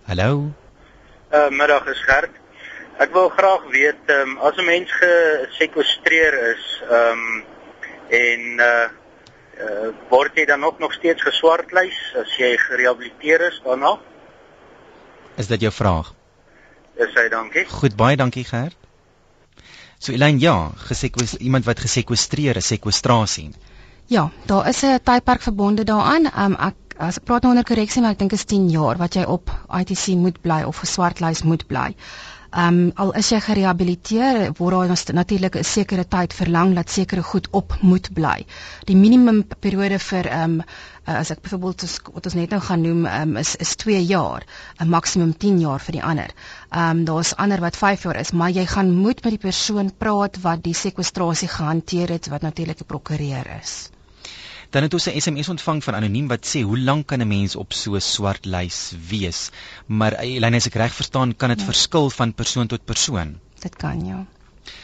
Hallo. 0.04 0.52
Uh 1.32 1.50
middag 1.50 1.86
is 1.86 2.02
Gert. 2.06 2.30
Ek 2.98 3.12
wil 3.12 3.28
graag 3.28 3.66
weet 3.70 4.06
ehm 4.06 4.30
um, 4.30 4.38
as 4.38 4.56
'n 4.56 4.64
mens 4.64 4.92
gesekwestreer 4.92 6.54
is, 6.54 6.82
ehm 6.90 7.18
um, 7.18 7.44
en 8.10 8.60
uh 8.60 8.88
uh 9.56 9.92
word 10.10 10.36
jy 10.36 10.44
dan 10.44 10.64
ook 10.64 10.78
nog 10.78 10.92
steeds 10.92 11.22
geswartlys 11.22 11.96
as 12.20 12.36
jy 12.38 12.56
gerehabiliteer 12.60 13.46
is 13.48 13.60
daarna? 13.64 13.96
Is 15.36 15.46
dit 15.46 15.60
jou 15.60 15.72
vraag? 15.72 16.12
Dis 16.96 17.12
hy, 17.16 17.28
dankie. 17.28 17.64
Goed, 17.68 17.96
baie 17.96 18.16
dankie 18.16 18.44
Gert. 18.44 18.76
So 19.98 20.12
Elaine, 20.12 20.40
ja, 20.40 20.70
gesekwes 20.88 21.36
iemand 21.36 21.64
wat 21.64 21.80
gesekwestreer 21.80 22.56
is, 22.56 22.66
sekwestrasie. 22.66 23.50
Ja, 24.06 24.30
daar 24.46 24.68
is 24.68 24.82
'n 24.82 25.00
tydperk 25.02 25.42
verbonde 25.42 25.84
daaraan. 25.84 26.26
Um, 26.38 26.54
ek 26.54 26.74
as 26.98 27.16
ek 27.16 27.24
praat 27.24 27.42
nou 27.42 27.52
onder 27.52 27.64
korreksie, 27.64 28.02
maar 28.02 28.10
ek 28.10 28.18
dink 28.18 28.32
is 28.32 28.44
10 28.44 28.68
jaar 28.70 28.96
wat 28.96 29.14
jy 29.14 29.24
op 29.24 29.50
ITC 29.68 30.06
moet 30.16 30.40
bly 30.40 30.62
of 30.62 30.76
geswartlys 30.76 31.42
moet 31.42 31.66
bly. 31.66 31.94
Ehm 32.50 32.78
um, 32.80 32.90
al 32.94 33.12
is 33.18 33.28
jy 33.32 33.40
gerehabiliteer, 33.42 34.52
word 34.58 34.88
daar 34.88 35.14
natuurlik 35.14 35.56
'n 35.56 35.64
sekere 35.64 36.04
tyd 36.08 36.32
verlang 36.32 36.74
dat 36.74 36.90
sekere 36.90 37.22
goed 37.22 37.48
op 37.50 37.76
moet 37.80 38.12
bly. 38.14 38.46
Die 38.84 38.96
minimum 38.96 39.44
periode 39.60 39.98
vir 39.98 40.26
ehm 40.26 40.60
um, 40.60 40.62
as 41.06 41.30
ek 41.30 41.42
byvoorbeeld 41.42 41.82
wat 42.14 42.24
ons 42.26 42.34
net 42.34 42.50
nou 42.50 42.60
gaan 42.60 42.80
noem, 42.82 43.06
um, 43.06 43.36
is 43.36 43.56
is 43.56 43.74
2 43.76 44.04
jaar, 44.06 44.42
'n 44.80 44.88
maksimum 44.88 45.36
10 45.36 45.60
jaar 45.60 45.80
vir 45.80 45.92
die 45.92 46.02
ander. 46.02 46.30
Ehm 46.70 46.90
um, 46.98 47.04
daar's 47.04 47.34
ander 47.34 47.60
wat 47.60 47.76
5 47.76 48.02
jaar 48.02 48.16
is, 48.16 48.32
maar 48.32 48.50
jy 48.50 48.66
gaan 48.66 48.94
moet 48.94 49.22
met 49.24 49.32
die 49.32 49.44
persoon 49.48 49.92
praat 49.98 50.40
wat 50.42 50.62
die 50.62 50.74
sekwestrasie 50.74 51.48
gehanteer 51.48 52.08
het 52.08 52.28
wat 52.28 52.42
natuurlik 52.42 52.80
'n 52.80 52.86
prokureur 52.86 53.46
is. 53.62 53.90
Dan 54.76 54.84
het 54.84 54.94
ons 54.94 55.06
'n 55.08 55.20
SMS 55.20 55.48
ontvang 55.48 55.78
van 55.84 55.94
anoniem 55.94 56.26
wat 56.28 56.46
sê 56.52 56.60
hoe 56.60 56.78
lank 56.78 57.06
kan 57.06 57.20
'n 57.20 57.28
mens 57.28 57.56
op 57.56 57.72
so 57.72 57.94
'n 57.96 58.00
swart 58.00 58.44
lys 58.44 58.92
wees? 59.08 59.50
Maar 59.86 60.12
eh, 60.12 60.34
Elena, 60.34 60.56
as 60.56 60.66
ek 60.66 60.74
reg 60.74 60.94
verstaan, 60.94 61.36
kan 61.36 61.48
dit 61.48 61.60
ja. 61.60 61.64
verskil 61.64 62.10
van 62.10 62.34
persoon 62.34 62.66
tot 62.66 62.84
persoon. 62.84 63.38
Dit 63.60 63.76
kan 63.76 64.04
ja. 64.06 64.26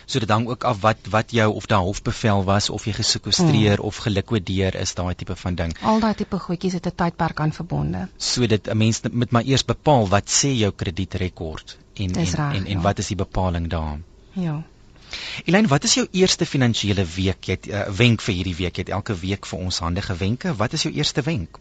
So 0.06 0.18
dit 0.18 0.30
hang 0.30 0.48
ook 0.48 0.64
af 0.64 0.80
wat 0.80 0.96
wat 1.10 1.30
jou 1.30 1.52
of 1.54 1.66
daai 1.66 1.82
hofbevel 1.82 2.44
was 2.44 2.70
of 2.70 2.84
jy 2.84 2.92
gesekwestreer 2.92 3.76
hmm. 3.76 3.84
of 3.84 3.96
gelikwideer 3.96 4.74
is, 4.74 4.94
daai 4.94 5.14
tipe 5.14 5.36
van 5.36 5.54
ding. 5.54 5.76
Al 5.82 6.00
daai 6.00 6.14
tipe 6.14 6.38
goedjies 6.38 6.72
het 6.72 6.86
'n 6.86 6.94
tydperk 6.94 7.40
aan 7.40 7.52
verbonde. 7.52 8.08
So 8.16 8.46
dit 8.46 8.68
'n 8.68 8.76
mens 8.76 9.00
moet 9.12 9.30
maar 9.30 9.44
eers 9.44 9.64
bepaal 9.64 10.08
wat 10.08 10.30
sê 10.30 10.56
jou 10.56 10.72
kredietrekord 10.72 11.78
en 11.94 12.14
en, 12.14 12.34
raar, 12.34 12.54
en 12.54 12.64
en 12.66 12.78
ja. 12.78 12.80
wat 12.80 12.98
is 12.98 13.06
die 13.06 13.16
bepaling 13.16 13.68
daar? 13.68 13.98
Ja. 14.32 14.62
Elaine, 15.44 15.68
wat 15.68 15.84
is 15.84 15.94
jou 15.94 16.06
eerste 16.10 16.46
finansiële 16.46 17.04
week? 17.16 17.44
Jy 17.44 17.58
het 17.58 17.66
'n 17.66 17.70
uh, 17.70 17.80
eh, 17.80 17.92
wenk 17.98 18.20
vir 18.20 18.34
hierdie 18.34 18.56
week. 18.56 18.76
Jy 18.76 18.82
het 18.86 18.94
elke 18.98 19.14
week 19.18 19.46
vir 19.46 19.58
ons 19.58 19.78
handige 19.78 20.16
wenke. 20.16 20.54
Wat 20.56 20.72
is 20.72 20.82
jou 20.82 20.94
eerste 20.94 21.22
wenk? 21.22 21.58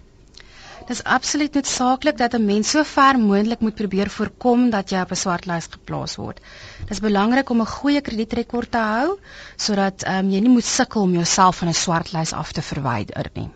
Dit 0.81 0.89
is 0.89 1.03
absoluut 1.03 1.53
noodsaaklik 1.53 2.17
dat 2.17 2.33
'n 2.33 2.45
mens 2.45 2.69
so 2.69 2.83
ver 2.83 3.19
moontlik 3.19 3.59
moet 3.59 3.75
probeer 3.75 4.09
voorkom 4.09 4.69
dat 4.69 4.89
jy 4.89 5.01
op 5.01 5.11
'n 5.11 5.15
swartlys 5.23 5.67
geplaas 5.69 6.15
word. 6.15 6.39
Dit 6.79 6.89
is 6.89 6.99
belangrik 6.99 7.49
om 7.49 7.61
'n 7.61 7.73
goeie 7.75 8.01
kredietrekord 8.01 8.71
te 8.71 8.77
hou 8.77 9.19
sodat 9.55 10.07
um, 10.07 10.29
jy 10.29 10.39
nie 10.39 10.49
moet 10.49 10.65
sukkel 10.65 11.01
om 11.01 11.13
jouself 11.13 11.57
van 11.57 11.67
'n 11.67 11.73
swartlys 11.73 12.33
af 12.33 12.51
te 12.51 12.61
verwyder 12.61 13.29
nie. 13.33 13.49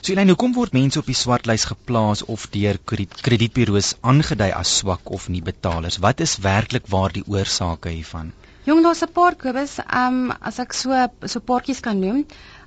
So 0.00 0.12
Elaine, 0.12 0.30
hoekom 0.30 0.52
word 0.52 0.72
mense 0.72 0.98
op 0.98 1.06
die 1.06 1.14
swartlys 1.14 1.64
geplaas 1.64 2.24
of 2.24 2.46
deur 2.50 2.78
kredietburo's 3.22 3.94
aangedui 4.00 4.50
as 4.50 4.76
swak 4.76 5.10
of 5.10 5.28
nie 5.28 5.42
betalers? 5.42 5.98
Wat 5.98 6.20
is 6.20 6.36
werklik 6.36 6.86
waar 6.86 7.12
die 7.12 7.24
oorsake 7.26 7.88
hiervan? 7.88 8.32
Jong, 8.64 8.82
daar's 8.82 9.02
'n 9.02 9.12
paar 9.12 9.34
Kobus, 9.34 9.78
ehm 9.78 10.30
um, 10.30 10.34
as 10.40 10.58
ek 10.62 10.72
so 10.72 11.06
so 11.26 11.40
paartjies 11.40 11.80
kan 11.80 11.98
noem, 11.98 12.18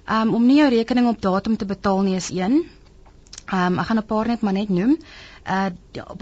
ehm 0.06 0.28
um, 0.28 0.34
om 0.36 0.46
nie 0.46 0.58
jou 0.58 0.70
rekening 0.70 1.08
op 1.08 1.22
datum 1.22 1.56
te 1.58 1.66
betaal 1.66 2.02
nie 2.02 2.16
is 2.16 2.30
een. 2.30 2.56
Ehm 3.46 3.74
um, 3.74 3.80
ek 3.80 3.86
gaan 3.86 4.02
'n 4.02 4.06
paar 4.10 4.28
net 4.28 4.42
maar 4.42 4.54
net 4.54 4.70
noem. 4.70 4.98
Uh 5.48 5.70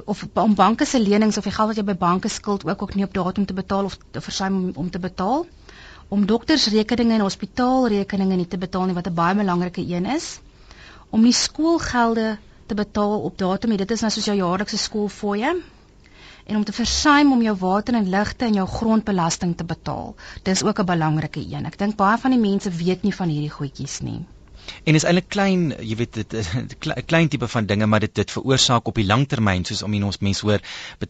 of 0.05 0.23
om 0.33 0.55
banke 0.55 0.85
se 0.85 0.99
lenings 0.99 1.37
of 1.37 1.43
die 1.43 1.55
geld 1.57 1.67
wat 1.67 1.77
jy 1.77 1.83
by 1.83 1.97
banke 2.05 2.29
skuld 2.29 2.67
ook 2.69 2.81
ook 2.81 2.95
nie 2.95 3.03
op 3.03 3.13
datum 3.13 3.45
te 3.45 3.53
betaal 3.53 3.83
of 3.83 3.97
te 4.11 4.21
versuim 4.21 4.55
om, 4.55 4.71
om 4.75 4.89
te 4.89 4.99
betaal. 4.99 5.45
Om 6.07 6.25
doktersrekeninge 6.25 7.13
en 7.13 7.21
hospitaalrekeninge 7.21 8.35
nie 8.35 8.47
te 8.47 8.57
betaal 8.57 8.85
nie 8.85 8.93
wat 8.93 9.07
'n 9.07 9.13
baie 9.13 9.35
belangrike 9.35 9.81
een 9.81 10.05
is. 10.05 10.39
Om 11.09 11.21
nie 11.21 11.33
skoolgelde 11.33 12.37
te 12.65 12.75
betaal 12.75 13.19
op 13.21 13.37
datum 13.37 13.69
nie. 13.69 13.77
Dit 13.77 13.91
is 13.91 14.01
nou 14.01 14.11
soos 14.11 14.25
jou 14.25 14.37
jaarlikse 14.37 14.77
skoolfooie 14.77 15.61
en 16.45 16.55
om 16.55 16.63
te 16.63 16.75
versuim 16.75 17.31
om 17.31 17.41
jou 17.41 17.55
water 17.57 17.95
en 17.95 18.09
ligte 18.09 18.45
en 18.45 18.53
jou 18.59 18.67
grondbelasting 18.67 19.55
te 19.57 19.63
betaal. 19.63 20.15
Dis 20.43 20.63
ook 20.63 20.79
'n 20.79 20.85
belangrike 20.85 21.39
een. 21.39 21.65
Ek 21.65 21.77
dink 21.77 21.95
baie 21.95 22.17
van 22.17 22.31
die 22.31 22.39
mense 22.39 22.69
weet 22.69 23.03
nie 23.03 23.15
van 23.15 23.29
hierdie 23.29 23.55
goedjies 23.57 23.99
nie. 23.99 24.25
En 24.83 24.95
is 24.95 25.03
eintlik 25.03 25.29
klein, 25.29 25.69
jy 25.79 25.95
weet 25.95 26.13
dit 26.13 26.33
'n 26.97 27.05
klein 27.05 27.27
tipe 27.27 27.47
van 27.47 27.65
dinge 27.65 27.85
maar 27.87 27.99
dit 27.99 28.15
dit 28.15 28.31
veroorsaak 28.31 28.87
op 28.87 28.95
die 28.95 29.05
langtermyn 29.05 29.65
soos 29.65 29.83
om 29.83 29.95
ons 30.03 30.19
mense 30.19 30.45
hoor 30.45 30.61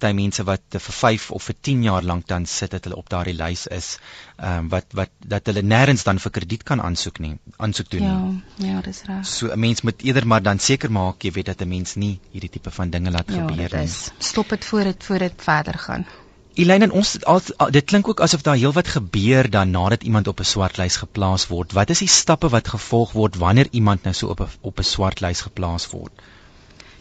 baie 0.03 0.13
mense 0.13 0.43
wat 0.43 0.77
vir 0.86 0.95
5 1.00 1.31
of 1.31 1.43
vir 1.50 1.55
10 1.69 1.83
jaar 1.88 2.03
lank 2.03 2.27
dan 2.27 2.45
sit 2.45 2.72
dat 2.72 2.83
hulle 2.83 3.00
op 3.00 3.10
daardie 3.10 3.36
lys 3.38 3.67
is, 3.67 3.98
ehm 4.38 4.65
um, 4.65 4.69
wat 4.69 4.98
wat 5.00 5.12
dat 5.36 5.45
hulle 5.51 5.63
nêrens 5.74 6.03
dan 6.03 6.19
vir 6.19 6.31
krediet 6.38 6.63
kan 6.63 6.81
aansoek 6.81 7.19
nie, 7.19 7.33
aansoek 7.57 7.89
doen 7.89 8.03
ja, 8.03 8.17
nie. 8.17 8.41
Ja, 8.57 8.74
ja, 8.74 8.81
dis 8.81 9.03
reg. 9.07 9.25
So 9.27 9.51
'n 9.53 9.60
mens 9.60 9.81
moet 9.81 10.01
eerder 10.01 10.27
maar 10.27 10.41
dan 10.41 10.60
seker 10.60 10.91
maak 10.91 11.24
jy 11.24 11.31
weet 11.31 11.45
dat 11.45 11.62
'n 11.62 11.69
mens 11.69 11.95
nie 11.95 12.19
hierdie 12.31 12.50
tipe 12.50 12.72
van 12.72 12.89
dinge 12.89 13.12
laat 13.12 13.31
ja, 13.31 13.48
gebeur 13.48 13.79
nie. 13.79 13.89
Stop 14.19 14.50
dit 14.50 14.65
voor 14.65 14.83
dit 14.83 15.03
voor 15.03 15.19
dit 15.19 15.33
verder 15.38 15.79
gaan. 15.79 16.05
Elaine 16.53 16.86
en 16.86 16.91
ons 16.91 17.12
al, 17.25 17.39
dit 17.74 17.86
klink 17.89 18.07
ook 18.07 18.19
asof 18.22 18.43
daar 18.45 18.60
heelwat 18.62 18.88
gebeur 18.95 19.50
dan 19.50 19.72
nadat 19.74 20.03
iemand 20.03 20.27
op 20.27 20.39
'n 20.39 20.45
swartlys 20.45 20.98
geplaas 21.01 21.48
word. 21.48 21.72
Wat 21.72 21.89
is 21.89 22.00
die 22.00 22.07
stappe 22.07 22.50
wat 22.50 22.67
gevolg 22.67 23.12
word 23.12 23.36
wanneer 23.36 23.67
iemand 23.72 24.03
nou 24.03 24.13
so 24.13 24.27
op 24.27 24.39
'n 24.39 24.50
op 24.62 24.79
'n 24.79 24.83
swartlys 24.83 25.41
geplaas 25.41 25.89
word? 25.89 26.12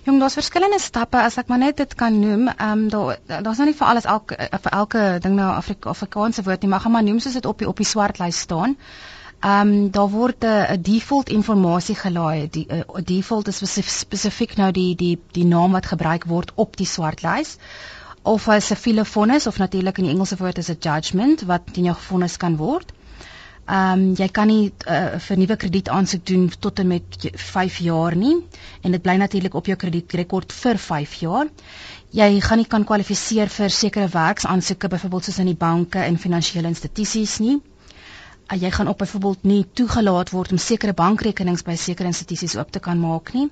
Jong, 0.03 0.19
daar's 0.19 0.35
verskillende 0.35 0.79
stappe 0.79 1.21
as 1.21 1.37
ek 1.37 1.47
maar 1.47 1.59
net 1.59 1.77
dit 1.77 1.95
kan 1.95 2.21
noem. 2.21 2.49
Ehm 2.49 2.71
um, 2.71 2.89
daar 2.89 3.19
daar's 3.27 3.57
nou 3.57 3.69
nie 3.69 3.77
vir 3.77 3.87
alles 3.87 4.05
elke 4.05 4.37
vir 4.63 4.73
elke 4.73 5.19
ding 5.21 5.35
nou 5.35 5.55
Afrika 5.55 5.89
Afrikaanse 5.89 6.43
woord 6.43 6.61
nie, 6.61 6.71
maar 6.71 6.81
gaan 6.81 6.93
maar 6.93 7.05
noem 7.05 7.21
soos 7.21 7.33
dit 7.33 7.47
op 7.47 7.59
die 7.59 7.69
op 7.69 7.77
die 7.77 7.87
swartlys 7.87 8.39
staan. 8.39 8.77
Ehm 9.41 9.69
um, 9.69 9.91
daar 9.91 10.09
word 10.09 10.45
'n 10.45 10.83
default 10.83 11.29
inligting 11.29 12.01
gelaai. 12.01 12.49
Die 12.51 12.67
'n 12.69 13.05
default 13.05 13.49
is 13.49 13.63
spesifiek 14.01 14.57
nou 14.57 14.73
die 14.73 14.95
die 14.97 15.19
die 15.33 15.45
naam 15.45 15.73
wat 15.73 15.87
gebruik 15.87 16.25
word 16.25 16.53
op 16.55 16.77
die 16.77 16.87
swartlys 16.87 17.59
of 18.23 18.49
'n 18.49 18.61
siviele 18.61 19.05
vonnis 19.05 19.47
of 19.47 19.59
natuurlik 19.59 19.99
in 19.99 20.05
die 20.05 20.13
Engelse 20.13 20.37
woord 20.37 20.59
is 20.59 20.69
'n 20.71 20.77
judgment 20.81 21.43
wat 21.43 21.63
teen 21.73 21.85
jou 21.85 21.97
vonnis 21.97 22.37
kan 22.37 22.57
word. 22.57 22.93
Ehm 23.67 24.01
um, 24.01 24.15
jy 24.19 24.29
kan 24.29 24.47
nie 24.47 24.73
uh, 24.91 25.19
vir 25.19 25.37
nuwe 25.39 25.57
krediet 25.57 25.89
aansoek 25.89 26.27
doen 26.27 26.49
tot 26.59 26.79
en 26.79 26.87
met 26.87 27.05
5 27.35 27.77
jaar 27.79 28.17
nie 28.17 28.35
en 28.83 28.91
dit 28.91 29.03
bly 29.03 29.15
natuurlik 29.17 29.55
op 29.55 29.67
jou 29.67 29.77
kredietrekord 29.77 30.53
vir 30.53 30.79
5 30.79 31.15
jaar. 31.15 31.47
Jy 32.11 32.41
gaan 32.41 32.59
nie 32.59 32.67
kan 32.67 32.85
kwalifiseer 32.85 33.49
vir 33.49 33.71
sekere 33.71 34.09
werksaansoeke 34.09 34.89
byvoorbeeld 34.89 35.25
soos 35.25 35.39
in 35.39 35.47
die 35.47 35.61
banke 35.67 35.99
en 35.99 36.19
finansiële 36.19 36.69
institusies 36.69 37.39
nie. 37.39 37.61
Uh, 38.51 38.59
jy 38.61 38.71
gaan 38.75 38.89
op 38.91 38.99
byvoorbeeld 38.99 39.45
nie 39.49 39.63
toegelaat 39.79 40.33
word 40.35 40.53
om 40.53 40.59
sekere 40.59 40.93
bankrekenings 40.93 41.63
by 41.67 41.77
sekere 41.77 42.11
institusies 42.11 42.57
oop 42.59 42.73
te 42.75 42.83
kan 42.83 43.01
maak 43.01 43.33
nie. 43.37 43.49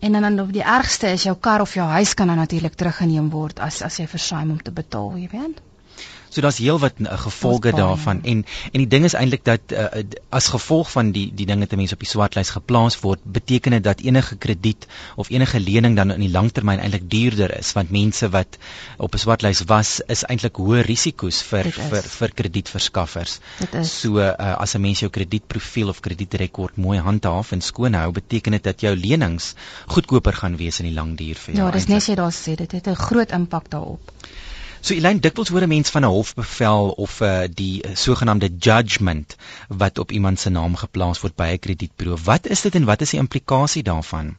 En 0.00 0.12
dan 0.12 0.36
dan 0.36 0.50
die 0.52 0.64
ergste 0.64 1.12
is 1.12 1.24
jou 1.28 1.36
kar 1.48 1.64
of 1.64 1.74
jou 1.74 1.86
huis 1.96 2.14
kan 2.14 2.26
dan 2.26 2.36
natuurlik 2.36 2.74
teruggeneem 2.74 3.30
word 3.30 3.60
as 3.60 3.82
as 3.82 3.96
jy 3.98 4.06
versuim 4.06 4.50
om 4.50 4.62
te 4.62 4.74
betaal, 4.82 5.16
jy 5.16 5.28
weet. 5.32 5.65
So 6.36 6.42
daar's 6.44 6.58
heelwat 6.60 6.98
uh, 7.00 7.14
gevolge 7.16 7.70
daarvan 7.72 8.18
en 8.28 8.42
en 8.44 8.82
die 8.82 8.88
ding 8.92 9.06
is 9.08 9.14
eintlik 9.16 9.44
dat 9.48 9.72
uh, 9.72 10.02
as 10.28 10.50
gevolg 10.52 10.90
van 10.92 11.12
die 11.14 11.30
die 11.32 11.46
dinge 11.48 11.64
te 11.66 11.78
mense 11.80 11.96
op 11.96 12.02
die 12.04 12.10
swartlys 12.10 12.50
geplaas 12.52 12.98
word, 13.00 13.22
beteken 13.24 13.72
dit 13.78 13.84
dat 13.86 14.02
enige 14.04 14.36
krediet 14.36 14.84
of 15.16 15.30
enige 15.32 15.60
lening 15.60 15.96
dan 15.96 16.12
in 16.12 16.20
die 16.20 16.32
langtermyn 16.34 16.82
eintlik 16.84 17.08
duurder 17.08 17.54
is 17.56 17.72
want 17.78 17.94
mense 17.96 18.28
wat 18.36 18.58
op 18.98 19.16
'n 19.16 19.22
swartlys 19.24 19.64
was 19.72 19.94
is 20.16 20.26
eintlik 20.28 20.60
hoë 20.60 20.84
risiko's 20.84 21.40
vir 21.52 21.72
vir 21.72 22.04
vir 22.18 22.36
kredietverskaffers. 22.42 23.38
So 23.82 24.20
uh, 24.20 24.52
as 24.60 24.76
'n 24.76 24.80
mens 24.80 25.00
jou 25.00 25.10
kredietprofiel 25.10 25.88
of 25.88 26.04
kredietrekord 26.04 26.76
mooi 26.76 26.98
handhaaf 26.98 27.52
en 27.52 27.64
skoon 27.64 27.94
hou, 27.94 28.12
beteken 28.12 28.52
dit 28.52 28.64
dat 28.64 28.80
jou 28.80 28.96
lenings 28.96 29.54
goedkoper 29.86 30.36
gaan 30.42 30.56
wees 30.56 30.84
in 30.84 30.92
die 30.92 30.94
lang 31.00 31.16
duur 31.16 31.40
vir 31.46 31.54
jou. 31.54 31.64
Ja, 31.64 31.72
dis 31.72 31.88
net 31.88 32.04
jy 32.04 32.14
daar 32.14 32.36
sê 32.44 32.56
dit 32.56 32.72
het 32.72 32.88
'n 32.88 33.04
groot 33.08 33.32
impak 33.32 33.70
daarop. 33.70 34.12
So 34.86 34.94
Elaine 34.94 35.18
dikwels 35.18 35.48
hoor 35.50 35.64
'n 35.66 35.68
mens 35.68 35.90
van 35.90 36.04
'n 36.06 36.14
hofbevel 36.14 36.90
of 37.04 37.20
uh, 37.20 37.44
die 37.50 37.82
uh, 37.82 37.94
sogenaamde 37.94 38.50
judgment 38.58 39.36
wat 39.68 39.98
op 39.98 40.12
iemand 40.12 40.40
se 40.40 40.50
naam 40.50 40.76
geplaas 40.76 41.20
word 41.20 41.34
by 41.34 41.48
'n 41.54 41.58
kredietburo. 41.58 42.16
Wat 42.24 42.46
is 42.46 42.60
dit 42.60 42.74
en 42.74 42.84
wat 42.84 43.00
is 43.00 43.10
die 43.10 43.18
implikasie 43.18 43.82
daarvan? 43.82 44.36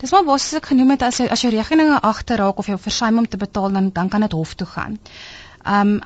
Dis 0.00 0.10
maar 0.10 0.24
wat 0.24 0.52
ek 0.56 0.66
genoem 0.66 0.90
het 0.90 1.02
as 1.02 1.20
jy 1.20 1.26
as 1.26 1.40
jou 1.40 1.52
rekeninge 1.52 2.00
agterraak 2.00 2.58
of 2.58 2.66
jy 2.66 2.78
versuim 2.78 3.18
om 3.18 3.28
te 3.28 3.36
betaal 3.36 3.72
dan 3.72 3.90
dan 3.92 4.08
kan 4.08 4.20
dit 4.20 4.32
hof 4.32 4.54
toe 4.54 4.66
gaan. 4.66 4.98
Ehm 5.64 5.96
um, 5.96 6.00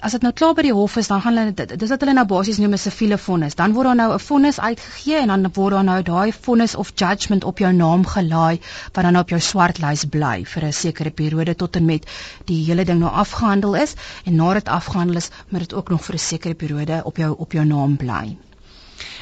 as 0.00 0.14
dit 0.16 0.24
nou 0.26 0.32
klaar 0.34 0.56
by 0.58 0.64
die 0.66 0.72
hof 0.74 0.96
is, 1.00 1.08
dan 1.10 1.20
gaan 1.24 1.36
hulle 1.38 1.66
dis 1.80 1.92
wat 1.92 2.02
hulle 2.02 2.14
nou 2.18 2.24
basies 2.32 2.58
noem 2.58 2.74
'n 2.74 2.82
siviele 2.82 3.18
vonnis. 3.26 3.54
Dan 3.60 3.76
word 3.76 3.88
daar 3.88 3.98
nou 4.00 4.08
'n 4.14 4.24
vonnis 4.24 4.60
uitgegee 4.60 5.20
en 5.20 5.32
dan 5.32 5.50
word 5.58 5.74
daar 5.76 5.84
nou 5.84 6.02
daai 6.02 6.32
vonnis 6.48 6.74
of 6.74 6.92
judgment 6.94 7.44
op 7.44 7.58
jou 7.58 7.72
naam 7.72 8.04
gelaai 8.14 8.60
wat 8.92 9.04
dan 9.04 9.18
op 9.22 9.28
jou 9.28 9.40
swart 9.40 9.78
lys 9.78 10.04
bly 10.04 10.44
vir 10.44 10.64
'n 10.64 10.72
sekere 10.72 11.10
periode 11.10 11.54
tot 11.54 11.76
en 11.76 11.84
met 11.84 12.06
die 12.44 12.64
hele 12.64 12.84
ding 12.84 13.00
nou 13.00 13.12
afgehandel 13.24 13.74
is 13.74 13.94
en 14.24 14.34
nadat 14.34 14.64
dit 14.64 14.74
afgehandel 14.74 15.16
is, 15.16 15.30
moet 15.48 15.60
dit 15.60 15.74
ook 15.74 15.88
nog 15.88 16.04
vir 16.04 16.14
'n 16.14 16.18
sekere 16.18 16.54
periode 16.54 17.02
op 17.04 17.16
jou 17.16 17.34
op 17.38 17.52
jou 17.52 17.64
naam 17.64 17.96
bly. 17.96 18.36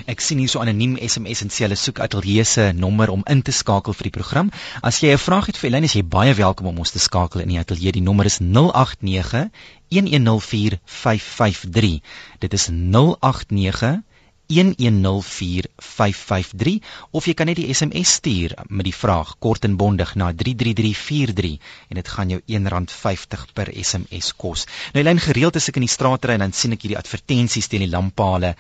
Ek 0.07 0.21
sien 0.21 0.39
hier 0.43 0.49
so 0.49 0.61
anoniem 0.61 0.97
SMS 1.07 1.43
en 1.45 1.51
sê 1.55 1.61
hulle 1.67 1.77
soek 1.77 1.99
ateljee 2.05 2.45
se 2.45 2.73
nommer 2.77 3.09
om 3.15 3.23
in 3.35 3.43
te 3.43 3.53
skakel 3.53 3.95
vir 3.99 4.05
die 4.09 4.19
program. 4.19 4.51
As 4.83 5.01
jy 5.01 5.09
'n 5.13 5.19
vraag 5.27 5.47
het 5.47 5.57
vir 5.61 5.71
Elyn, 5.71 5.85
is 5.85 5.95
jy 5.95 6.05
baie 6.05 6.35
welkom 6.35 6.67
om 6.67 6.79
ons 6.79 6.91
te 6.91 6.99
skakel 6.99 7.41
in 7.41 7.49
die 7.49 7.59
ateljee. 7.59 7.93
Die 7.93 8.09
nommer 8.09 8.27
is 8.27 8.39
089 8.41 9.51
1104553. 9.89 12.01
Dit 12.39 12.53
is 12.53 12.69
089 12.71 14.03
1104553553 14.51 16.83
of 17.17 17.25
jy 17.27 17.35
kan 17.39 17.47
net 17.51 17.59
die 17.61 17.71
SMS 17.75 18.11
stuur 18.19 18.51
met 18.69 18.87
die 18.89 18.95
vraag 18.95 19.29
kort 19.39 19.65
en 19.65 19.77
bondig 19.81 20.15
na 20.19 20.27
33343 20.35 21.59
en 21.89 21.95
dit 22.01 22.09
gaan 22.15 22.29
jou 22.35 22.41
R1.50 22.59 23.41
per 23.55 23.69
SMS 23.71 24.27
kos. 24.37 24.61
Nou 24.95 25.03
lyn 25.07 25.21
gereeld 25.23 25.57
as 25.57 25.69
ek 25.71 25.77
in 25.81 25.87
die 25.87 25.97
straat 25.97 26.23
ry 26.27 26.33
en 26.39 26.45
dan 26.47 26.57
sien 26.57 26.75
ek 26.77 26.83
hierdie 26.85 27.01
advertensies 27.01 27.69
teen 27.71 27.85
die 27.87 27.93
lamppale 27.93 28.51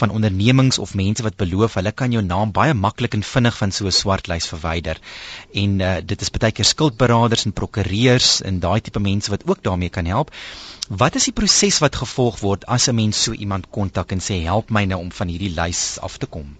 van 0.00 0.14
ondernemings 0.14 0.76
of 0.78 0.96
mense 0.98 1.22
wat 1.26 1.40
beloof 1.40 1.72
hulle 1.80 1.92
kan 1.92 2.12
jou 2.14 2.22
naam 2.24 2.50
baie 2.56 2.74
maklik 2.74 3.14
en 3.18 3.24
vinnig 3.26 3.56
van 3.58 3.70
so 3.72 3.86
'n 3.86 3.98
swart 4.00 4.26
lys 4.30 4.46
verwyder. 4.52 4.96
En 5.54 5.80
uh, 5.80 5.96
dit 6.04 6.22
is 6.22 6.30
baie 6.30 6.52
keer 6.52 6.64
skuldberaders 6.64 7.44
en 7.46 7.52
prokureurs 7.52 8.42
en 8.42 8.60
daai 8.60 8.80
tipe 8.80 9.00
mense 9.00 9.30
wat 9.30 9.46
ook 9.46 9.62
daarmee 9.62 9.90
kan 9.90 10.06
help. 10.06 10.30
Wat 10.90 11.14
is 11.14 11.28
die 11.28 11.32
proses 11.32 11.76
wat 11.78 11.94
gevolg 11.94 12.40
word 12.42 12.64
as 12.66 12.88
'n 12.90 12.94
mens 12.94 13.22
so 13.22 13.32
iemand 13.32 13.70
kontak 13.70 14.12
en 14.12 14.18
sê 14.18 14.42
help 14.42 14.70
my 14.70 14.84
nou 14.84 14.98
om 15.00 15.12
van 15.12 15.28
hierdie 15.28 15.39
lys 15.48 15.98
af 16.00 16.18
te 16.18 16.26
kom? 16.26 16.56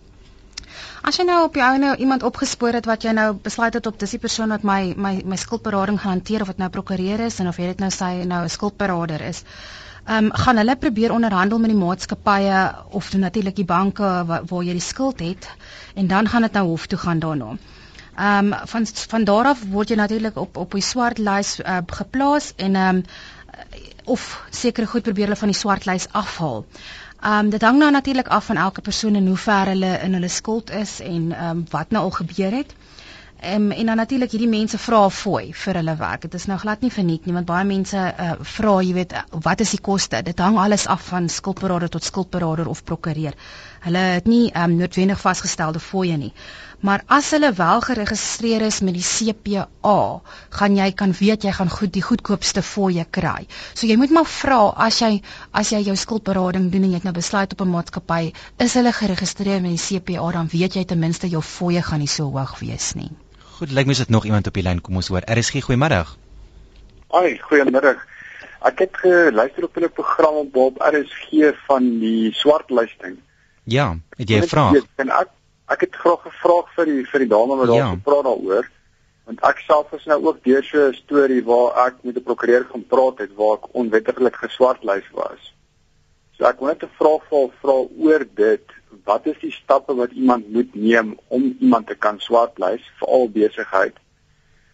As 1.02 1.16
jy 1.16 1.24
nou 1.24 1.44
op 1.46 1.54
jou 1.56 1.68
nou 1.80 1.94
iemand 1.96 2.22
opgespoor 2.22 2.76
het 2.76 2.86
wat 2.86 3.04
jy 3.04 3.12
nou 3.16 3.32
besluit 3.44 3.74
het 3.74 3.86
op 3.86 3.98
dis 3.98 4.10
die 4.16 4.20
persoon 4.20 4.52
wat 4.52 4.64
my 4.68 4.94
my 4.96 5.12
my 5.24 5.36
skuldberading 5.36 6.00
gaan 6.00 6.18
hanteer 6.18 6.42
of 6.44 6.52
dit 6.52 6.58
nou 6.58 6.68
prokureur 6.70 7.20
is 7.26 7.38
en 7.40 7.48
of 7.48 7.56
jy 7.56 7.70
dit 7.72 7.80
nou 7.80 7.90
sê 7.90 8.10
nou 8.24 8.42
'n 8.44 8.48
skuldberader 8.56 9.20
is. 9.28 9.44
Ehm 10.06 10.24
um, 10.24 10.32
gaan 10.32 10.56
hulle 10.56 10.76
probeer 10.76 11.12
onderhandel 11.12 11.58
met 11.58 11.70
die 11.70 11.78
maatskappye 11.78 12.60
of 12.90 13.12
natuurlik 13.12 13.56
die 13.56 13.64
banke 13.64 14.08
waar, 14.26 14.44
waar 14.44 14.62
jy 14.64 14.72
die 14.72 14.88
skuld 14.88 15.20
het 15.20 15.48
en 15.94 16.06
dan 16.06 16.28
gaan 16.28 16.42
dit 16.42 16.52
nou 16.52 16.66
hof 16.66 16.86
toe 16.86 16.98
gaan 16.98 17.18
daarna. 17.18 17.56
Ehm 18.16 18.52
um, 18.52 18.54
van 18.66 18.86
van 18.86 19.24
daar 19.24 19.44
af 19.44 19.64
word 19.70 19.88
jy 19.88 19.96
natuurlik 19.96 20.36
op 20.36 20.56
op 20.56 20.72
die 20.72 20.82
swart 20.82 21.18
lys 21.18 21.58
uh, 21.60 21.78
geplaas 21.86 22.52
en 22.56 22.74
ehm 22.74 22.96
um, 22.96 23.04
of 24.04 24.42
sekere 24.50 24.86
goed 24.86 25.02
probeer 25.02 25.24
hulle 25.24 25.36
van 25.36 25.52
die 25.52 25.58
swart 25.58 25.86
lys 25.86 26.08
afhaal. 26.12 26.64
Ehm 27.20 27.44
um, 27.44 27.50
dit 27.50 27.62
hang 27.62 27.78
nou 27.78 27.90
natuurlik 27.90 28.28
af 28.28 28.44
van 28.44 28.56
elke 28.56 28.80
persoon 28.80 29.14
en 29.14 29.26
hoe 29.26 29.36
ver 29.36 29.66
hulle 29.66 29.98
in 30.02 30.12
hulle 30.12 30.28
skuld 30.28 30.70
is 30.70 31.00
en 31.00 31.32
ehm 31.32 31.48
um, 31.48 31.64
wat 31.70 31.90
nou 31.90 32.04
al 32.04 32.10
gebeur 32.10 32.52
het. 32.52 32.74
Um, 33.42 33.70
en 33.70 33.86
dan 33.86 33.96
natuurlik 33.96 34.34
hierdie 34.34 34.48
mense 34.52 34.78
vra 34.78 34.98
fooi 35.08 35.54
vir 35.56 35.78
hulle 35.80 35.94
werk. 35.96 36.26
Dit 36.26 36.34
is 36.36 36.44
nou 36.44 36.58
glad 36.60 36.82
nie 36.84 36.90
verniet 36.92 37.24
nie 37.24 37.32
want 37.32 37.46
baie 37.48 37.64
mense 37.64 37.96
uh, 37.96 38.32
vra, 38.54 38.74
jy 38.84 38.92
weet, 38.98 39.14
wat 39.46 39.62
is 39.64 39.70
die 39.72 39.80
koste? 39.80 40.18
Dit 40.26 40.42
hang 40.44 40.58
alles 40.60 40.84
af 40.92 41.06
van 41.08 41.28
skuldberader 41.32 41.88
tot 41.88 42.04
skuldberader 42.04 42.68
of 42.68 42.82
prokureur. 42.84 43.38
Hulle 43.86 44.02
het 44.18 44.28
nie 44.28 44.50
um, 44.52 44.74
noodwendig 44.76 45.22
vasgestelde 45.22 45.80
fooie 45.80 46.18
nie. 46.20 46.34
Maar 46.84 47.04
as 47.16 47.30
hulle 47.32 47.52
wel 47.52 47.80
geregistreer 47.86 48.66
is 48.66 48.82
met 48.84 48.98
die 48.98 49.06
CPA, 49.06 49.96
gaan 50.58 50.76
jy 50.76 50.90
kan 51.00 51.16
weet 51.22 51.48
jy 51.48 51.56
gaan 51.56 51.72
goed 51.72 51.94
die 51.96 52.04
goedkoopste 52.04 52.60
fooie 52.72 53.06
kry. 53.08 53.48
So 53.72 53.88
jy 53.88 53.96
moet 53.96 54.12
maar 54.18 54.28
vra 54.28 54.60
as 54.88 55.00
jy 55.00 55.10
as 55.62 55.72
jy 55.72 55.80
jou 55.88 55.96
skuldberading 55.96 56.68
doen 56.76 56.84
en 56.84 56.92
jy 56.92 57.00
het 57.00 57.08
nou 57.08 57.16
besluit 57.16 57.56
op 57.56 57.64
'n 57.64 57.72
maatskappy, 57.72 58.34
is 58.58 58.76
hulle 58.76 58.92
geregistreer 58.92 59.64
met 59.64 59.80
die 59.80 59.84
CPA, 59.88 60.30
dan 60.36 60.52
weet 60.52 60.76
jy 60.76 60.84
ten 60.84 60.98
minste 60.98 61.28
jou 61.28 61.42
fooie 61.54 61.82
gaan 61.82 62.04
nie 62.04 62.14
so 62.18 62.28
hoog 62.36 62.58
wees 62.60 62.92
nie. 63.00 63.10
Goed, 63.60 63.74
lyk 63.76 63.84
my 63.84 63.92
is 63.92 63.98
dit 64.00 64.08
nog 64.08 64.24
iemand 64.24 64.46
op 64.48 64.54
die 64.56 64.62
lyn. 64.64 64.78
Kom 64.80 64.96
ons 64.96 65.10
hoor. 65.12 65.24
RSG, 65.28 65.60
goeiemôre. 65.66 65.98
Ai, 67.12 67.34
goeiemôre. 67.44 67.90
Ek 68.64 68.78
het 68.80 68.94
geluister 69.02 69.66
op 69.66 69.76
'n 69.76 69.90
program 69.92 70.38
op 70.42 70.52
Bob 70.52 70.80
RSG 70.80 71.52
van 71.66 71.98
die 72.00 72.32
swartlysting. 72.32 73.18
Ja, 73.64 73.96
het 74.16 74.28
jy 74.28 74.40
'n 74.40 74.48
vraag? 74.48 74.80
En 74.96 75.08
ek 75.08 75.28
ek 75.68 75.80
het 75.80 75.94
graag 75.94 76.24
'n 76.24 76.40
vraag 76.40 76.72
vir 76.74 76.84
die 76.84 77.04
vir 77.04 77.20
die 77.20 77.28
dame 77.28 77.56
wat 77.56 77.66
daar 77.66 77.76
ja. 77.76 77.90
gepraat 77.90 78.24
daaroor. 78.24 78.70
Want 79.24 79.40
ek 79.40 79.58
self 79.58 79.92
is 79.92 80.04
nou 80.04 80.24
ook 80.24 80.44
deur 80.44 80.64
so 80.64 80.88
'n 80.88 80.94
storie 80.94 81.44
waar 81.44 81.86
ek 81.86 81.94
met 82.02 82.16
'n 82.16 82.22
prokureur 82.22 82.64
gaan 82.64 82.86
praat 82.86 83.18
het 83.18 83.34
waar 83.34 83.56
ek 83.56 83.74
onwettiglik 83.74 84.36
geswartlys 84.36 85.10
was. 85.12 85.54
So 86.32 86.44
ek 86.44 86.58
wil 86.58 86.68
net 86.68 86.82
'n 86.82 86.96
vraag 86.98 87.22
vir 87.28 87.50
vra 87.60 87.76
oor 87.98 88.24
dit. 88.34 88.66
Wat 89.04 89.26
is 89.26 89.38
die 89.40 89.52
stappe 89.52 89.94
wat 89.94 90.10
iemand 90.10 90.52
moet 90.52 90.74
neem 90.74 91.18
om 91.28 91.56
iemand 91.60 91.86
te 91.86 91.94
kan 91.94 92.20
swartlys 92.20 92.82
vir 92.98 93.08
al 93.08 93.28
besigheid? 93.30 93.96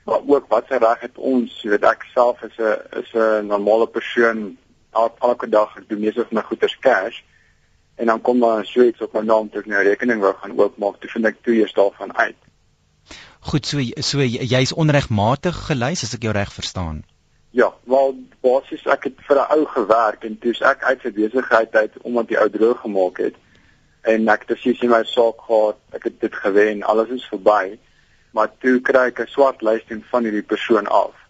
Maar 0.06 0.20
ook 0.26 0.48
wat 0.48 0.66
se 0.68 0.78
reg 0.78 1.00
het 1.00 1.18
ons, 1.18 1.62
jy 1.62 1.70
weet 1.70 1.84
ek 1.84 2.06
self 2.14 2.42
is 2.42 2.58
'n 2.58 3.00
is 3.00 3.10
'n 3.14 3.46
normale 3.46 3.86
persoon 3.86 4.56
elke 5.20 5.48
dag 5.48 5.76
ek 5.76 5.88
doen 5.88 6.00
meeste 6.00 6.24
van 6.24 6.38
my 6.38 6.42
goederes 6.42 6.78
cash 6.78 7.22
en 7.96 8.06
dan 8.06 8.20
kom 8.20 8.40
daar 8.40 8.64
so 8.64 8.82
iets 8.82 9.00
op 9.00 9.12
my 9.12 9.20
naam 9.20 9.50
toe 9.50 9.60
ek 9.60 9.66
nou 9.66 9.82
rekening 9.82 10.20
wou 10.20 10.32
gaan 10.36 10.58
oopmaak 10.58 11.00
toe 11.00 11.10
vind 11.10 11.26
ek 11.26 11.42
toe 11.42 11.54
eers 11.54 11.72
daarvan 11.72 12.16
uit. 12.16 12.36
Goed, 13.40 13.66
so 13.66 13.78
so 14.00 14.20
jy's 14.22 14.72
onregmatig 14.72 15.56
gelys 15.68 16.02
as 16.02 16.14
ek 16.14 16.22
jou 16.22 16.32
reg 16.32 16.52
verstaan. 16.52 17.04
Ja, 17.50 17.72
wel 17.84 18.16
basies 18.44 18.84
ek 18.86 19.04
het 19.04 19.20
vir 19.28 19.38
'n 19.40 19.50
ou 19.56 19.64
gewerk 19.66 20.24
en 20.24 20.38
toe's 20.38 20.60
ek 20.60 20.82
uit 20.84 21.00
sy 21.02 21.10
besigheid 21.10 21.74
uit 21.74 21.92
omdat 22.02 22.28
die 22.28 22.38
ou 22.38 22.48
droog 22.50 22.80
gemaak 22.80 23.18
het 23.18 23.34
en 24.06 24.28
ek 24.32 24.46
het 24.46 24.54
presies 24.54 24.82
in 24.86 24.94
my 24.94 25.02
saak 25.04 25.44
gehad, 25.48 25.78
ek 25.98 26.08
het 26.10 26.20
dit 26.20 26.34
gewen, 26.46 26.82
alles 26.82 27.12
is 27.18 27.28
verby. 27.32 27.78
Maar 28.36 28.50
toe 28.62 28.80
kry 28.80 29.08
ek 29.10 29.20
'n 29.20 29.32
swart 29.34 29.62
lysting 29.62 30.04
van 30.10 30.24
hierdie 30.24 30.46
persoon 30.46 30.86
af 30.86 31.26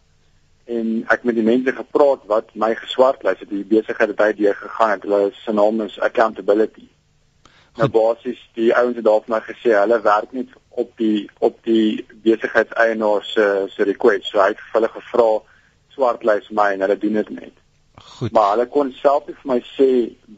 en 0.67 1.05
ek 1.15 1.23
met 1.23 1.37
die 1.39 1.47
mense 1.47 1.73
gepraat 1.73 2.25
wat 2.31 2.51
my 2.59 2.73
geswartlys 2.75 3.39
het, 3.43 3.51
die 3.51 3.65
besigheid 3.71 4.11
het 4.11 4.21
uit 4.21 4.39
deur 4.41 4.55
gegaan 4.59 4.97
het. 4.97 5.05
Hulle 5.07 5.31
se 5.45 5.53
naam 5.55 5.81
is 5.85 5.99
accountability. 6.03 6.89
Nou 7.77 7.89
basies 7.93 8.41
die 8.57 8.73
ouens 8.75 8.97
het 8.97 9.05
daar 9.07 9.23
vir 9.27 9.35
my 9.35 9.41
gesê 9.47 9.75
hulle 9.77 10.01
werk 10.03 10.33
net 10.35 10.55
op 10.83 10.91
die 10.99 11.29
op 11.45 11.59
die 11.69 12.03
besigheidseienaar 12.25 13.25
se 13.29 13.47
se 13.75 13.87
request. 13.87 14.31
So 14.33 14.43
hy 14.43 14.55
het 14.55 14.65
hulle 14.73 14.91
gevra 14.97 15.29
swartlys 15.95 16.51
my 16.51 16.73
en 16.75 16.87
hulle 16.87 16.99
doen 16.99 17.21
dit 17.21 17.33
net. 17.37 17.55
Goed. 18.16 18.33
Maar 18.33 18.50
hulle 18.55 18.66
kon 18.72 18.92
self 18.96 19.26
nie 19.26 19.37
vir 19.42 19.50
my 19.52 19.61
sê 19.74 19.88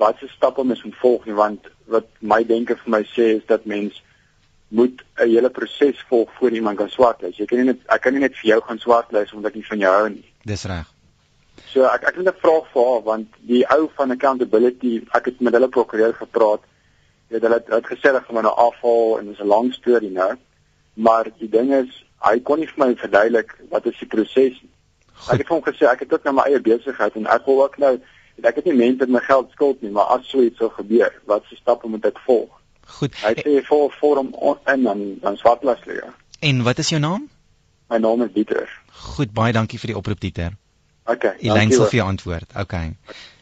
wat 0.01 0.19
se 0.19 0.29
stappe 0.33 0.65
mens 0.65 0.83
moet 0.83 0.97
volg 0.99 1.27
nie 1.27 1.35
want 1.39 1.67
wat 1.95 2.09
my 2.21 2.43
denke 2.45 2.75
vir 2.77 2.91
my 2.97 3.03
sê 3.15 3.27
is 3.37 3.45
dat 3.47 3.67
mens 3.71 4.03
moet 4.69 5.05
'n 5.17 5.29
hele 5.29 5.51
proses 5.51 6.05
volg 6.09 6.31
voor 6.39 6.51
iemand 6.51 6.77
kan 6.79 6.89
swartlys. 6.89 7.37
Jy 7.37 7.47
kan 7.47 7.59
nie 7.59 7.65
net 7.65 7.81
ek 7.87 8.01
kan 8.01 8.13
nie 8.13 8.21
net 8.21 8.35
vir 8.37 8.51
jou 8.51 8.61
gaan 8.61 8.79
swartlys 8.79 9.33
omdat 9.33 9.51
ek 9.51 9.55
nie 9.55 9.69
van 9.71 9.79
jou 9.79 9.93
hou 9.95 10.09
nie. 10.09 10.33
Dis 10.45 10.65
reg. 10.65 10.87
So 11.73 11.85
ek 11.85 12.03
ek 12.03 12.17
het 12.17 12.27
'n 12.27 12.41
vraag 12.43 12.67
vir 12.73 12.85
haar 12.91 13.03
want 13.03 13.29
die 13.41 13.65
ou 13.71 13.89
van 13.97 14.11
accountability, 14.11 15.03
ek 15.15 15.25
het 15.25 15.41
met 15.41 15.53
hulle 15.53 15.69
prokureur 15.69 16.15
gepraat. 16.15 16.61
Jy 17.29 17.35
weet 17.35 17.43
hulle 17.43 17.55
het, 17.55 17.69
het 17.69 17.87
gesê 17.87 18.13
dat 18.13 18.27
hulle 18.27 18.43
nou 18.43 18.55
afhaal 18.55 19.19
en 19.19 19.27
dis 19.27 19.41
'n 19.41 19.47
lang 19.47 19.73
storie 19.73 20.11
nou. 20.11 20.35
Maar 20.95 21.31
die 21.39 21.49
ding 21.49 21.73
is, 21.73 22.05
hy 22.19 22.41
kon 22.41 22.59
nie 22.59 22.67
vir 22.67 22.87
my 22.87 22.95
verduidelik 22.95 23.57
wat 23.71 23.87
is 23.87 23.99
die 23.99 24.09
proses 24.09 24.63
nie. 24.63 24.71
Ek 25.27 25.43
het 25.43 25.49
hom 25.49 25.63
gesê 25.65 25.89
ek 25.91 26.07
het 26.07 26.13
ook 26.13 26.25
nou 26.25 26.35
my 26.39 26.47
eie 26.49 26.61
besigheid 26.61 27.17
en 27.19 27.27
ek 27.27 27.47
wil 27.47 27.63
ook 27.65 27.79
nou 27.83 27.99
ek 28.43 28.61
het 28.61 28.69
nie 28.71 28.77
mense 28.79 29.03
met 29.03 29.17
my 29.17 29.23
geld 29.27 29.51
skuld 29.51 29.83
nie, 29.83 29.91
maar 29.91 30.15
as 30.15 30.29
so 30.31 30.43
iets 30.43 30.61
sou 30.63 30.71
gebeur, 30.71 31.11
wat 31.27 31.47
se 31.49 31.59
stappe 31.59 31.91
moet 31.91 32.07
ek 32.07 32.21
volg? 32.27 32.53
Goed. 32.99 33.17
Hy 33.21 33.35
sê 33.41 33.57
vir 33.67 33.97
vorm 33.99 34.31
en 34.65 34.87
dan 34.87 35.03
dan 35.25 35.37
swartlas 35.37 35.83
lê. 35.91 35.99
En 36.41 36.63
wat 36.63 36.79
is 36.79 36.93
jou 36.95 37.01
naam? 37.03 37.27
My 37.91 37.99
naam 37.99 38.23
is 38.23 38.33
Dieter. 38.33 38.69
Goed, 38.93 39.33
baie 39.35 39.53
dankie 39.53 39.81
vir 39.81 39.93
die 39.93 39.99
oproep 39.99 40.21
Dieter. 40.21 40.55
Okay. 41.09 41.35
Elaine 41.41 41.73
sal 41.73 41.89
vir 41.89 42.03
jou 42.03 42.07
antwoord. 42.09 42.55
Okay. 42.63 42.95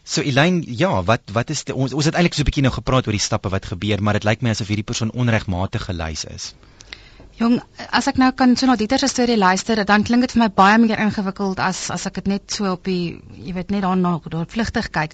So 0.07 0.23
Elaine, 0.23 0.63
ja, 0.67 1.03
wat 1.03 1.33
wat 1.35 1.51
is 1.51 1.65
die, 1.67 1.75
ons 1.75 1.95
ons 1.95 2.07
het 2.07 2.15
eintlik 2.15 2.37
so 2.39 2.43
'n 2.43 2.49
bietjie 2.51 2.63
nou 2.63 2.73
gepraat 2.75 3.07
oor 3.07 3.17
die 3.17 3.27
stappe 3.27 3.51
wat 3.51 3.67
gebeur, 3.67 4.03
maar 4.03 4.19
dit 4.19 4.25
lyk 4.25 4.43
my 4.43 4.55
asof 4.55 4.71
hierdie 4.71 4.87
persoon 4.87 5.11
onregmatig 5.11 5.89
gelys 5.91 6.25
is. 6.25 6.55
Jong, 7.37 7.59
as 7.93 8.07
ek 8.09 8.17
nou 8.17 8.31
kan 8.33 8.55
so 8.57 8.65
na 8.69 8.79
Dieter 8.81 9.03
se 9.03 9.11
storie 9.13 9.37
luister, 9.37 9.83
dan 9.85 10.05
klink 10.09 10.25
dit 10.25 10.33
vir 10.33 10.41
my 10.47 10.49
baie 10.61 10.79
meer 10.81 11.03
ingewikkeld 11.05 11.59
as 11.61 11.91
as 11.93 12.07
ek 12.09 12.23
dit 12.23 12.31
net 12.33 12.55
so 12.57 12.71
op 12.71 12.89
die 12.89 13.19
jy 13.37 13.53
weet 13.59 13.75
net 13.75 13.85
daarna 13.85 14.15
daar 14.33 14.49
vlugtig 14.55 14.89
kyk. 14.95 15.13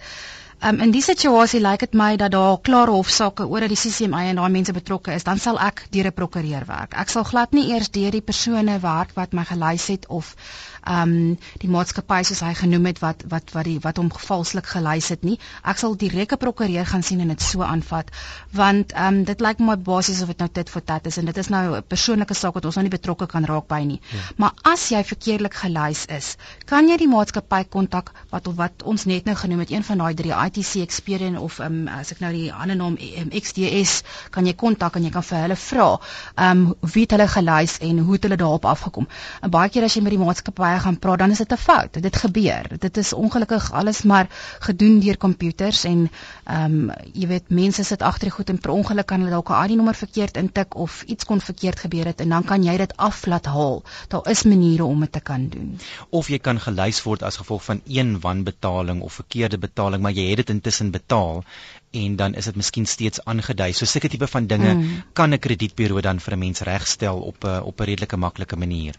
Um, 0.63 0.79
in 0.85 0.93
die 0.95 1.03
situasie 1.03 1.59
lyk 1.59 1.83
dit 1.83 1.97
my 1.99 2.13
dat 2.21 2.31
daar 2.31 2.61
klare 2.63 2.95
hofsaake 2.95 3.49
oor 3.51 3.65
dat 3.67 3.73
die 3.75 3.81
CCMA 3.81 4.21
en 4.31 4.39
daai 4.39 4.55
mense 4.55 4.75
betrokke 4.77 5.17
is, 5.19 5.27
dan 5.27 5.43
sal 5.43 5.59
ek 5.59 5.83
deur 5.91 6.07
'n 6.13 6.15
prokureur 6.21 6.69
werk. 6.69 6.95
Ek 6.95 7.11
sal 7.11 7.27
glad 7.27 7.59
nie 7.59 7.67
eers 7.75 7.91
deur 7.91 8.15
die 8.15 8.23
persone 8.31 8.79
werk 8.87 9.17
wat 9.19 9.35
my 9.35 9.43
gelys 9.51 9.89
het 9.91 10.07
of 10.07 10.37
ehm 10.83 11.13
um, 11.13 11.39
die 11.63 11.69
maatskappy 11.71 12.23
soos 12.27 12.41
hy 12.43 12.53
genoem 12.59 12.87
het 12.91 12.99
wat 13.03 13.23
wat 13.31 13.53
wat 13.55 13.65
die 13.69 13.79
wat 13.83 13.99
hom 14.01 14.11
valslik 14.11 14.67
gelys 14.67 15.09
het 15.15 15.23
nie. 15.23 15.39
Ek 15.63 15.79
sal 15.79 15.95
direk 15.97 16.33
'n 16.33 16.39
prokureur 16.43 16.87
gaan 16.87 17.03
sien 17.03 17.21
en 17.21 17.29
dit 17.29 17.43
so 17.43 17.63
aanvat 17.63 18.11
want 18.51 18.93
ehm 18.93 19.21
um, 19.21 19.25
dit 19.25 19.41
lyk 19.41 19.61
my 19.61 19.77
basies 19.77 20.23
of 20.23 20.29
dit 20.29 20.39
nou 20.39 20.49
dit 20.53 20.71
vir 20.71 20.85
tat 20.85 21.07
is 21.07 21.19
en 21.19 21.25
dit 21.25 21.37
is 21.37 21.49
nou 21.49 21.77
'n 21.77 21.83
persoonlike 21.89 22.35
saak 22.35 22.55
wat 22.55 22.65
ons 22.65 22.75
nou 22.75 22.83
nie 22.83 22.97
betrokke 22.97 23.27
kan 23.27 23.45
raak 23.45 23.69
by 23.69 23.81
nie. 23.85 24.01
Ja. 24.11 24.19
Maar 24.37 24.53
as 24.63 24.89
jy 24.89 25.05
verkeerlik 25.05 25.55
gelys 25.55 26.07
is, 26.07 26.37
kan 26.67 26.89
jy 26.89 26.97
die 26.97 27.09
maatskappy 27.09 27.65
kontak 27.65 28.13
wat 28.31 28.47
of 28.47 28.57
wat 28.57 28.83
ons 28.83 29.05
net 29.05 29.25
nou 29.25 29.37
genoem 29.37 29.59
het, 29.61 29.71
een 29.71 29.85
van 29.85 29.99
daai 29.99 30.15
drie 30.15 30.33
ITC 30.33 30.83
Experian 30.83 31.39
of 31.39 31.59
um, 31.61 31.89
as 31.89 32.13
ek 32.13 32.21
nou 32.21 32.33
die 32.33 32.53
ander 32.53 32.77
naam 32.77 32.99
um, 32.99 33.31
XDS 33.31 34.03
kan 34.31 34.47
jy 34.47 34.55
kontak 34.55 34.97
en 34.97 35.05
jy 35.05 35.11
kan 35.11 35.23
vir 35.23 35.39
hulle 35.47 35.57
vra 35.57 35.89
ehm 36.35 36.67
um, 36.67 36.75
wie 36.95 37.03
het 37.03 37.11
hulle 37.15 37.29
gelys 37.29 37.79
en 37.79 37.99
hoe 37.99 38.13
het 38.13 38.23
hulle 38.23 38.37
daarop 38.37 38.65
afgekom. 38.65 39.09
En 39.43 39.51
baie 39.51 39.71
keer 39.71 39.85
as 39.85 39.95
jy 39.95 40.03
met 40.03 40.17
die 40.17 40.25
maatskappy 40.25 40.72
maatskappye 40.73 40.81
gaan 40.81 40.99
praat, 40.99 41.19
dan 41.19 41.31
is 41.31 41.39
dit 41.39 41.53
'n 41.53 41.57
fout. 41.57 42.03
Dit 42.03 42.17
gebeur. 42.17 42.79
Dit 42.79 42.97
is 42.97 43.13
ongelukkig 43.13 43.73
alles 43.73 44.03
maar 44.03 44.27
gedoen 44.61 45.01
deur 45.01 45.17
komputers 45.17 45.85
en 45.85 46.11
ehm 46.45 46.91
um, 46.91 46.91
jy 47.13 47.27
weet 47.27 47.49
mense 47.49 47.85
sit 47.85 48.03
agter 48.03 48.29
die 48.29 48.31
goed 48.31 48.49
en 48.49 48.59
per 48.59 48.71
ongeluk 48.71 49.07
kan 49.07 49.21
hulle 49.21 49.31
dalk 49.31 49.51
'n 49.51 49.65
ID-nommer 49.65 49.95
verkeerd 49.95 50.37
intik 50.37 50.75
of 50.75 51.03
iets 51.07 51.25
kon 51.25 51.41
verkeerd 51.41 51.79
gebeur 51.81 52.07
het 52.07 52.21
en 52.21 52.29
dan 52.29 52.45
kan 52.45 52.63
jy 52.63 52.77
dit 52.77 52.97
aflaat 52.97 53.47
haal. 53.47 53.83
Daar 54.09 54.31
is 54.31 54.43
maniere 54.43 54.85
om 54.85 55.01
dit 55.01 55.13
te 55.13 55.21
kan 55.21 55.49
doen. 55.49 55.79
Of 56.11 56.29
jy 56.29 56.39
kan 56.39 56.61
gelys 56.61 57.03
word 57.03 57.23
as 57.23 57.37
gevolg 57.37 57.65
van 57.65 57.81
een 57.87 58.21
wanbetaling 58.21 59.01
of 59.01 59.13
verkeerde 59.13 59.59
betaling, 59.59 60.03
maar 60.03 60.13
jy 60.13 60.29
het 60.29 60.37
dit 60.37 60.51
intussen 60.51 60.91
betaal 60.91 61.45
en 61.93 62.17
dan 62.17 62.35
is 62.35 62.45
dit 62.45 62.57
miskien 62.57 62.87
steeds 62.87 63.25
aangedui. 63.25 63.73
So 63.73 63.85
sulke 63.85 64.09
tipe 64.09 64.27
van 64.27 64.47
dinge 64.47 64.75
mm. 64.75 65.03
kan 65.13 65.33
'n 65.33 65.39
kredietburo 65.39 66.01
dan 66.01 66.21
vir 66.21 66.33
'n 66.33 66.39
mens 66.39 66.61
regstel 66.61 67.21
op 67.21 67.45
'n 67.45 67.61
op 67.63 67.81
'n 67.81 67.85
redelike 67.85 68.17
maklike 68.17 68.57
manier. 68.57 68.95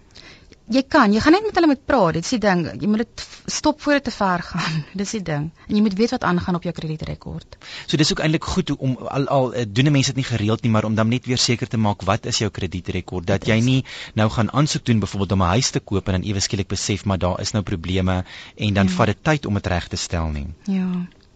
Jy 0.71 0.86
kan, 0.88 1.12
jy 1.12 1.19
gaan 1.19 1.36
net 1.36 1.43
met 1.43 1.58
hulle 1.60 1.67
moet 1.67 1.82
praat. 1.84 2.15
Dit 2.15 2.23
is 2.23 2.30
die 2.38 2.39
ding. 2.39 2.62
Jy 2.80 2.88
moet 2.88 3.02
dit 3.04 3.23
stop 3.52 3.82
voor 3.84 3.97
dit 3.97 4.06
te 4.08 4.12
ver 4.15 4.43
gaan. 4.47 4.78
Dis 4.99 5.12
die 5.17 5.21
ding. 5.21 5.49
En 5.67 5.76
jy 5.76 5.82
moet 5.84 5.95
weet 5.99 6.13
wat 6.15 6.23
aangaan 6.23 6.56
op 6.56 6.63
jou 6.63 6.71
kredietrekord. 6.76 7.58
So 7.84 7.99
dis 7.99 8.13
ook 8.13 8.21
eintlik 8.23 8.47
goed 8.47 8.71
om 8.78 8.95
al 9.12 9.28
al 9.28 9.52
eh, 9.54 9.65
doen 9.67 9.91
mense 9.91 10.13
dit 10.13 10.21
nie 10.23 10.30
gereeld 10.30 10.63
nie, 10.63 10.71
maar 10.71 10.88
om 10.88 10.95
dan 10.95 11.12
net 11.12 11.28
weer 11.28 11.41
seker 11.41 11.67
te 11.67 11.78
maak 11.78 12.08
wat 12.08 12.30
is 12.32 12.39
jou 12.39 12.49
kredietrekord 12.49 13.28
dat 13.28 13.47
jy 13.47 13.60
nie 13.60 13.84
nou 14.15 14.30
gaan 14.32 14.54
aansoek 14.56 14.86
doen 14.88 15.04
byvoorbeeld 15.04 15.36
om 15.36 15.43
'n 15.43 15.54
huis 15.60 15.71
te 15.76 15.80
koop 15.80 16.08
en 16.08 16.21
dan 16.21 16.30
ewe 16.32 16.39
skielik 16.39 16.67
besef 16.67 17.06
maar 17.06 17.19
daar 17.19 17.41
is 17.41 17.52
nou 17.52 17.63
probleme 17.63 18.23
en 18.56 18.73
dan 18.73 18.88
ja. 18.88 18.93
vat 18.95 19.08
dit 19.12 19.23
tyd 19.23 19.45
om 19.45 19.54
dit 19.54 19.67
reg 19.67 19.88
te 19.88 19.99
stel 19.99 20.28
nie. 20.32 20.47
Ja. 20.63 20.88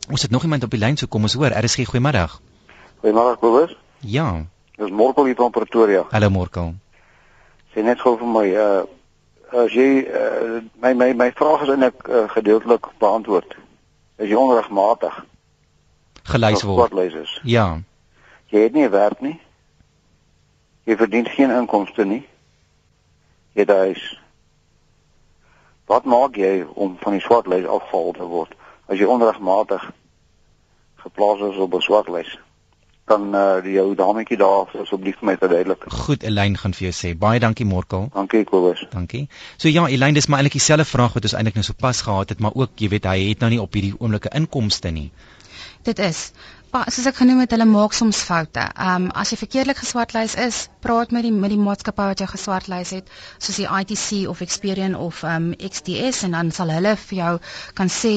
Ons 0.09 0.21
het 0.21 0.31
nog 0.31 0.43
iemand 0.43 0.63
op 0.63 0.71
die 0.71 0.79
lyn, 0.79 0.97
so 0.97 1.07
kom 1.07 1.21
ons 1.21 1.33
hoor. 1.33 1.51
RSG 1.51 1.83
goeiemiddag. 1.85 2.41
Goeiemiddag, 3.03 3.39
Boris. 3.39 3.75
Ja. 3.99 4.45
Dis 4.77 4.89
Morkel 4.89 5.25
hier 5.25 5.35
van 5.35 5.51
Pretoria. 5.51 6.05
Hallo 6.09 6.29
Morkel. 6.29 6.75
Sê 7.75 7.83
net 7.83 7.99
gou 7.99 8.17
vir 8.17 8.27
my, 8.27 8.47
uh 8.55 8.96
as 9.51 9.73
jy 9.73 10.03
uh, 10.07 10.61
my 10.81 10.93
my 10.93 11.13
my 11.13 11.31
vraag 11.31 11.61
is 11.61 11.69
eintlik 11.69 12.07
uh, 12.07 12.29
gedeeltelik 12.29 12.87
beantwoord. 12.99 13.55
Is 14.17 14.29
jy 14.29 14.35
onregmatig? 14.35 15.25
Gelys 16.23 16.63
word. 16.63 16.93
Ja. 17.43 17.79
Jy 18.51 18.59
het 18.67 18.73
nie 18.73 18.89
werk 18.89 19.21
nie. 19.21 19.39
Jy 20.83 20.95
verdien 20.97 21.25
geen 21.25 21.51
inkomste 21.51 22.05
nie. 22.05 22.25
Jy 23.53 23.65
daai 23.65 23.95
Wat 25.87 26.03
maak 26.03 26.35
jy 26.35 26.65
om 26.75 26.97
van 26.99 27.13
die 27.15 27.23
swartlys 27.23 27.65
afgehaal 27.65 28.11
te 28.11 28.25
word? 28.27 28.57
as 28.87 28.99
jy 28.99 29.07
onregmatig 29.07 29.83
geplaas 31.03 31.41
is 31.51 31.57
op 31.57 31.73
'n 31.73 31.81
swartlys 31.81 32.39
dan 33.07 33.35
uh, 33.35 33.73
jou 33.73 33.87
dametjie 33.95 34.37
daar 34.39 34.67
asseblief 34.81 35.19
vir 35.21 35.29
my 35.29 35.35
verduidelik. 35.39 35.85
Goed, 36.05 36.25
Elyn 36.27 36.57
gaan 36.59 36.75
vir 36.75 36.89
jou 36.89 36.95
sê. 36.95 37.13
Baie 37.17 37.39
dankie 37.39 37.65
Morkel. 37.65 38.09
Dankie 38.13 38.43
Kobus. 38.47 38.83
Dankie. 38.91 39.27
So 39.55 39.71
ja, 39.71 39.85
Elyn, 39.87 40.17
dis 40.17 40.27
maar 40.27 40.41
eintlik 40.41 40.59
dieselfde 40.59 40.85
vraag 40.89 41.15
wat 41.15 41.29
ons 41.29 41.37
eintlik 41.39 41.55
nou 41.55 41.63
sopas 41.63 42.03
gehad 42.03 42.35
het, 42.35 42.43
maar 42.43 42.55
ook 42.55 42.75
jy 42.83 42.91
weet 42.91 43.07
hy 43.07 43.17
het 43.29 43.43
nou 43.45 43.51
nie 43.53 43.61
op 43.63 43.79
hierdie 43.79 43.95
oomblikke 43.95 44.33
inkomste 44.35 44.91
nie. 44.91 45.09
Dit 45.87 45.99
is 46.03 46.31
soos 46.91 47.07
ek 47.09 47.17
genoem 47.21 47.39
het, 47.43 47.53
hulle 47.55 47.65
maak 47.65 47.93
soms 47.95 48.19
foute. 48.27 48.61
Ehm 48.61 49.07
um, 49.07 49.11
as 49.21 49.31
jy 49.33 49.37
verkeerdelik 49.39 49.79
geswartlys 49.81 50.35
is, 50.41 50.57
praat 50.83 51.11
met 51.15 51.23
die 51.25 51.31
met 51.31 51.51
die 51.53 51.59
maatskappy 51.59 52.05
wat 52.11 52.21
jou 52.21 52.27
geswartlys 52.29 52.91
het, 52.95 53.07
soos 53.41 53.57
die 53.61 53.65
ITC 53.65 54.27
of 54.31 54.41
Experian 54.45 54.95
of 54.95 55.23
ehm 55.23 55.49
um, 55.51 55.69
XDS 55.69 56.21
en 56.27 56.35
dan 56.37 56.51
sal 56.55 56.69
hulle 56.75 56.93
vir 57.03 57.17
jou 57.17 57.31
kan 57.79 57.91
sê 57.95 58.11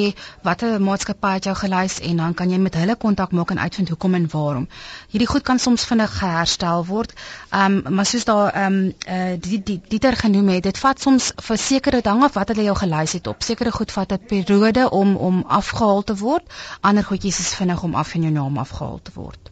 watter 0.47 0.77
maatskappy 0.83 1.33
het 1.39 1.49
jou 1.49 1.55
gelys 1.63 1.99
en 2.11 2.23
dan 2.23 2.35
kan 2.35 2.51
jy 2.53 2.59
met 2.59 2.77
hulle 2.81 2.97
kontak 3.05 3.33
maak 3.33 3.55
en 3.55 3.63
uitvind 3.63 3.89
hoekom 3.95 4.19
en 4.19 4.29
waarom. 4.35 4.69
Hierdie 5.15 5.31
goed 5.33 5.47
kan 5.49 5.59
soms 5.59 5.87
vinnig 5.89 6.19
geherstel 6.19 6.85
word. 6.93 7.17
Ehm 7.51 7.81
um, 7.81 7.95
maar 7.97 8.11
soos 8.13 8.29
daar 8.29 8.53
ehm 8.53 8.79
um, 8.81 8.93
uh, 9.09 9.35
die 9.49 9.63
die 9.63 9.81
Dieter 9.89 10.17
genoem 10.17 10.53
het, 10.57 10.63
dit 10.69 10.79
vat 10.79 11.01
soms 11.01 11.33
vir 11.49 11.59
sekere 11.59 12.03
dinge 12.05 12.29
of 12.29 12.37
wat 12.39 12.53
hulle 12.55 12.69
jou 12.69 12.77
gelys 12.83 13.17
het 13.19 13.27
op 13.27 13.43
sekere 13.43 13.73
goed 13.73 13.93
vat 13.93 14.13
'n 14.13 14.23
periode 14.35 14.91
om 14.91 15.17
om 15.17 15.45
afgehaal 15.47 16.03
te 16.03 16.17
word. 16.17 16.45
Ander 16.81 17.05
goedjies 17.05 17.39
is 17.39 17.55
vinnig 17.55 17.83
om 17.83 17.95
af 17.95 18.15
in 18.15 18.23
jou 18.23 18.33
naam 18.33 18.50
om 18.51 18.59
afgehaal 18.63 19.01
te 19.07 19.15
word. 19.15 19.51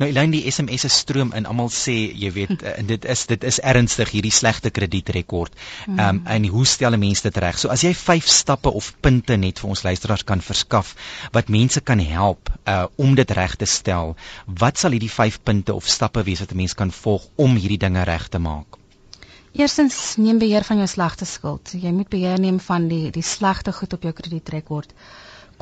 Nou 0.00 0.08
Elaine 0.10 0.32
die 0.34 0.50
SMS 0.50 0.84
se 0.84 0.90
stroom 0.92 1.32
in 1.38 1.46
almal 1.48 1.70
sê 1.72 1.94
jy 2.22 2.30
weet 2.34 2.64
en 2.78 2.88
dit 2.88 3.06
is 3.14 3.24
dit 3.30 3.44
is 3.50 3.58
ernstig 3.72 4.12
hierdie 4.14 4.34
slegte 4.34 4.72
kredietrekord. 4.74 5.56
Ehm 5.86 6.02
um, 6.06 6.20
en 6.36 6.48
hoe 6.54 6.64
stel 6.68 6.96
mense 7.02 7.24
dit 7.28 7.40
reg? 7.44 7.60
So 7.60 7.72
as 7.74 7.84
jy 7.86 7.92
5 7.98 8.30
stappe 8.36 8.72
of 8.80 8.92
punte 9.04 9.36
net 9.44 9.62
vir 9.62 9.72
ons 9.74 9.84
luisteraars 9.86 10.26
kan 10.28 10.44
verskaf 10.44 10.94
wat 11.36 11.52
mense 11.56 11.84
kan 11.92 12.02
help 12.12 12.52
uh 12.74 12.86
om 13.06 13.16
dit 13.18 13.34
reg 13.38 13.56
te 13.60 13.68
stel, 13.68 14.14
wat 14.64 14.78
sal 14.80 14.96
hierdie 14.96 15.12
5 15.12 15.42
punte 15.48 15.74
of 15.74 15.88
stappe 15.96 16.24
wees 16.28 16.44
wat 16.44 16.52
'n 16.52 16.62
mens 16.62 16.74
kan 16.74 16.94
volg 17.02 17.28
om 17.36 17.56
hierdie 17.56 17.82
dinge 17.86 18.04
reg 18.08 18.28
te 18.28 18.38
maak? 18.38 18.78
Eerstens 19.52 20.16
neem 20.16 20.38
beheer 20.38 20.64
van 20.64 20.78
jou 20.80 20.86
slegte 20.88 21.28
skuld. 21.28 21.74
Jy 21.76 21.90
moet 21.92 22.08
beheer 22.08 22.40
neem 22.40 22.60
van 22.60 22.88
die 22.88 23.10
die 23.10 23.26
slegte 23.34 23.72
goed 23.72 23.92
op 23.92 24.02
jou 24.02 24.12
kredietrekord 24.12 24.94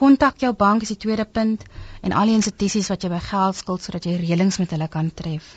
kontak 0.00 0.40
jou 0.44 0.52
bank 0.64 0.82
is 0.86 0.92
die 0.94 1.00
tweede 1.06 1.24
punt 1.38 1.64
en 2.02 2.12
al 2.12 2.30
die 2.30 2.36
institusies 2.40 2.88
wat 2.92 3.02
jy 3.04 3.10
by 3.14 3.20
geld 3.30 3.56
skuld 3.62 3.82
sodat 3.86 4.06
jy 4.08 4.16
reëlings 4.22 4.58
met 4.62 4.70
hulle 4.76 4.88
kan 4.88 5.10
tref. 5.22 5.48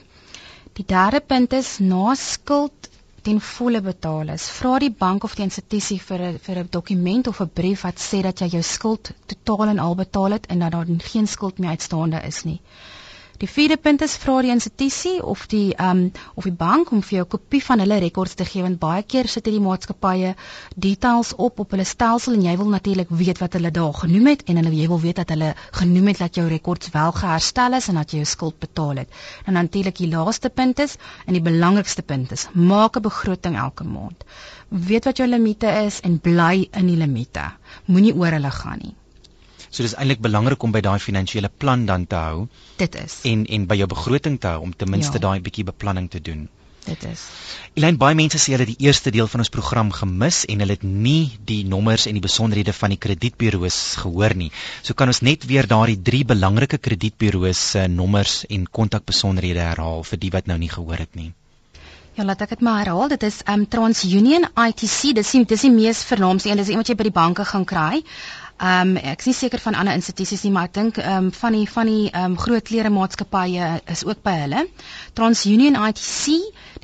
Die 0.80 0.86
derde 0.90 1.22
punt 1.22 1.54
is 1.54 1.78
na 1.80 2.16
skuld 2.18 2.90
ten 3.24 3.40
volle 3.40 3.80
betaal 3.86 4.34
is. 4.34 4.46
Vra 4.58 4.74
die 4.84 4.92
bank 5.04 5.24
of 5.28 5.36
die 5.38 5.46
institusie 5.48 6.00
vir 6.08 6.22
'n 6.30 6.40
vir 6.48 6.58
'n 6.64 6.68
dokument 6.78 7.28
of 7.32 7.40
'n 7.42 7.52
brief 7.60 7.84
wat 7.88 8.00
sê 8.08 8.22
dat 8.22 8.42
jy 8.42 8.50
jou 8.58 8.64
skuld 8.64 9.12
totaal 9.34 9.68
en 9.74 9.80
al 9.80 9.96
betaal 9.96 10.32
het 10.38 10.46
en 10.48 10.60
dat 10.60 10.72
daar 10.72 10.86
geen 11.12 11.28
skuld 11.28 11.60
meer 11.60 11.70
uitstaande 11.78 12.20
is 12.28 12.44
nie. 12.44 12.60
Die 13.41 13.48
vierde 13.50 13.78
punt 13.82 14.02
is 14.06 14.13
vra 14.22 14.41
die 14.46 14.52
institusie 14.54 15.15
of 15.26 15.48
die 15.52 15.74
ehm 15.74 16.02
um, 16.04 16.12
of 16.36 16.46
die 16.48 16.58
bank 16.58 16.91
om 16.91 17.02
vir 17.02 17.15
jou 17.17 17.24
'n 17.26 17.32
kopie 17.34 17.62
van 17.67 17.82
hulle 17.84 17.98
rekords 18.04 18.36
te 18.41 18.46
gee 18.46 18.62
want 18.65 18.80
baie 18.84 19.04
keer 19.13 19.28
sit 19.34 19.50
hierdie 19.50 19.63
maatskappye 19.67 20.36
details 20.86 21.34
op 21.48 21.60
op 21.63 21.74
hulle 21.76 21.88
stelsel 21.93 22.38
en 22.38 22.46
jy 22.48 22.56
wil 22.62 22.69
natuurlik 22.76 23.10
weet 23.24 23.41
wat 23.43 23.58
hulle 23.58 23.72
daar 23.80 23.93
genoem 24.04 24.28
het 24.32 24.46
en 24.46 24.62
hulle 24.62 24.76
jy 24.76 24.88
wil 24.93 25.02
weet 25.08 25.22
dat 25.24 25.34
hulle 25.36 25.52
genoem 25.80 26.08
het 26.13 26.22
dat 26.26 26.36
jou 26.36 26.48
rekords 26.48 26.93
wel 26.93 27.12
geherstel 27.24 27.74
is 27.82 27.89
en 27.89 28.02
dat 28.04 28.12
jy 28.12 28.22
jou 28.24 28.30
skuld 28.36 28.60
betaal 28.60 29.04
het. 29.04 29.10
En 29.46 29.54
natuurlik 29.54 29.98
die 29.98 30.12
laaste 30.13 30.50
punt 30.50 30.80
is 30.80 30.98
en 31.26 31.34
die 31.34 31.46
belangrikste 31.52 32.02
punt 32.02 32.32
is 32.32 32.48
maak 32.54 32.98
'n 32.98 33.08
begroting 33.10 33.58
elke 33.58 33.84
maand. 33.84 34.24
Weet 34.69 35.06
wat 35.06 35.17
jou 35.17 35.28
limite 35.28 35.67
is 35.86 36.02
en 36.02 36.19
bly 36.19 36.67
in 36.72 36.88
die 36.88 36.98
limite. 36.98 37.52
Moenie 37.86 38.15
oor 38.15 38.32
hulle 38.32 38.52
gaan 38.52 38.80
nie. 38.82 38.96
So 39.74 39.82
dis 39.82 39.96
eintlik 39.98 40.20
belangrik 40.22 40.64
om 40.64 40.74
by 40.74 40.84
daai 40.86 41.00
finansiële 41.02 41.50
plan 41.50 41.88
dan 41.90 42.04
te 42.08 42.20
hou. 42.22 42.48
Dit 42.78 42.96
is. 43.00 43.22
En 43.30 43.46
en 43.58 43.64
by 43.70 43.80
jou 43.80 43.88
begroting 43.90 44.36
te 44.40 44.52
hou 44.54 44.60
om 44.68 44.76
ten 44.76 44.92
minste 44.94 45.18
ja. 45.18 45.24
daai 45.28 45.42
bietjie 45.42 45.66
beplanning 45.66 46.10
te 46.14 46.22
doen. 46.22 46.46
Dit 46.84 47.04
is. 47.08 47.22
Elyn 47.80 47.98
baie 47.98 48.16
mense 48.20 48.38
sê 48.44 48.54
hulle 48.54 48.68
het 48.68 48.74
die 48.76 48.86
eerste 48.86 49.12
deel 49.16 49.30
van 49.32 49.42
ons 49.42 49.52
program 49.56 49.90
gemis 49.96 50.44
en 50.52 50.62
hulle 50.62 50.76
het 50.76 50.84
nie 50.84 51.32
die 51.52 51.62
nommers 51.74 52.06
en 52.10 52.20
die 52.20 52.26
besonderhede 52.26 52.74
van 52.76 52.94
die 52.94 53.00
kredietburo's 53.06 53.78
gehoor 54.04 54.36
nie. 54.38 54.52
So 54.84 54.94
kan 54.94 55.10
ons 55.14 55.24
net 55.26 55.48
weer 55.50 55.70
daardie 55.74 56.02
drie 56.12 56.26
belangrike 56.28 56.78
kredietburo's 56.78 57.62
se 57.72 57.88
nommers 57.88 58.44
en 58.50 58.68
kontakbesonderhede 58.80 59.64
herhaal 59.64 60.04
vir 60.12 60.22
die 60.28 60.34
wat 60.36 60.52
nou 60.52 60.60
nie 60.60 60.70
gehoor 60.76 61.02
het 61.08 61.16
nie. 61.16 61.32
Ja, 62.14 62.28
laat 62.30 62.44
ek 62.46 62.52
dit 62.54 62.62
maar 62.62 62.84
herhaal. 62.84 63.08
Dit 63.10 63.24
is 63.26 63.40
um 63.50 63.64
TransUnion 63.66 64.44
ITC. 64.54 65.16
Dis 65.18 65.32
die 65.34 65.46
dis 65.50 65.64
die 65.66 65.72
mees 65.74 66.04
vernaamste 66.06 66.52
een. 66.52 66.60
Dis 66.62 66.70
iemand 66.70 66.92
jy 66.92 67.00
by 67.00 67.08
die 67.08 67.16
banke 67.16 67.46
gaan 67.50 67.66
kry. 67.66 68.04
Ehm 68.58 68.89
um, 68.89 68.98
ek 68.98 69.20
is 69.20 69.26
nie 69.26 69.34
seker 69.34 69.60
van 69.60 69.76
ander 69.76 69.94
institusies 69.98 70.44
nie, 70.46 70.52
maar 70.54 70.63
ek 70.70 70.74
dink 70.78 70.98
ehm 71.02 71.26
um, 71.26 71.32
van 71.34 71.54
die 71.58 71.70
van 71.70 71.86
die 71.89 72.10
ehm 72.12 72.26
um, 72.32 72.38
groot 72.38 72.63
klere 72.70 72.89
maatskappye 72.94 73.82
is 73.96 74.06
ook 74.06 74.22
by 74.24 74.36
hulle. 74.44 74.62
TransUnion 75.18 75.80
ITC, 75.88 76.26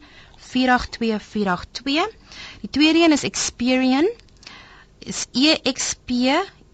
482. 0.53 2.09
Die 2.61 2.71
tweede 2.71 3.05
een 3.05 3.13
is 3.13 3.23
Experian. 3.23 4.11
Is 4.99 5.27
E 5.33 5.73
X 5.73 5.95
P 6.05 6.11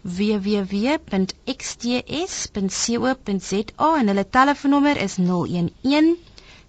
www.xts.co.za 0.00 1.16
en 3.98 4.06
hulle 4.08 4.28
telefoonnommer 4.28 4.96
is 4.96 5.16
011 5.16 6.16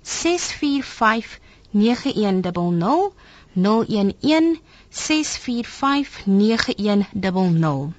645 0.01 1.39
9100 1.75 3.13
011 3.55 4.59
645 4.91 6.27
9100 6.27 7.93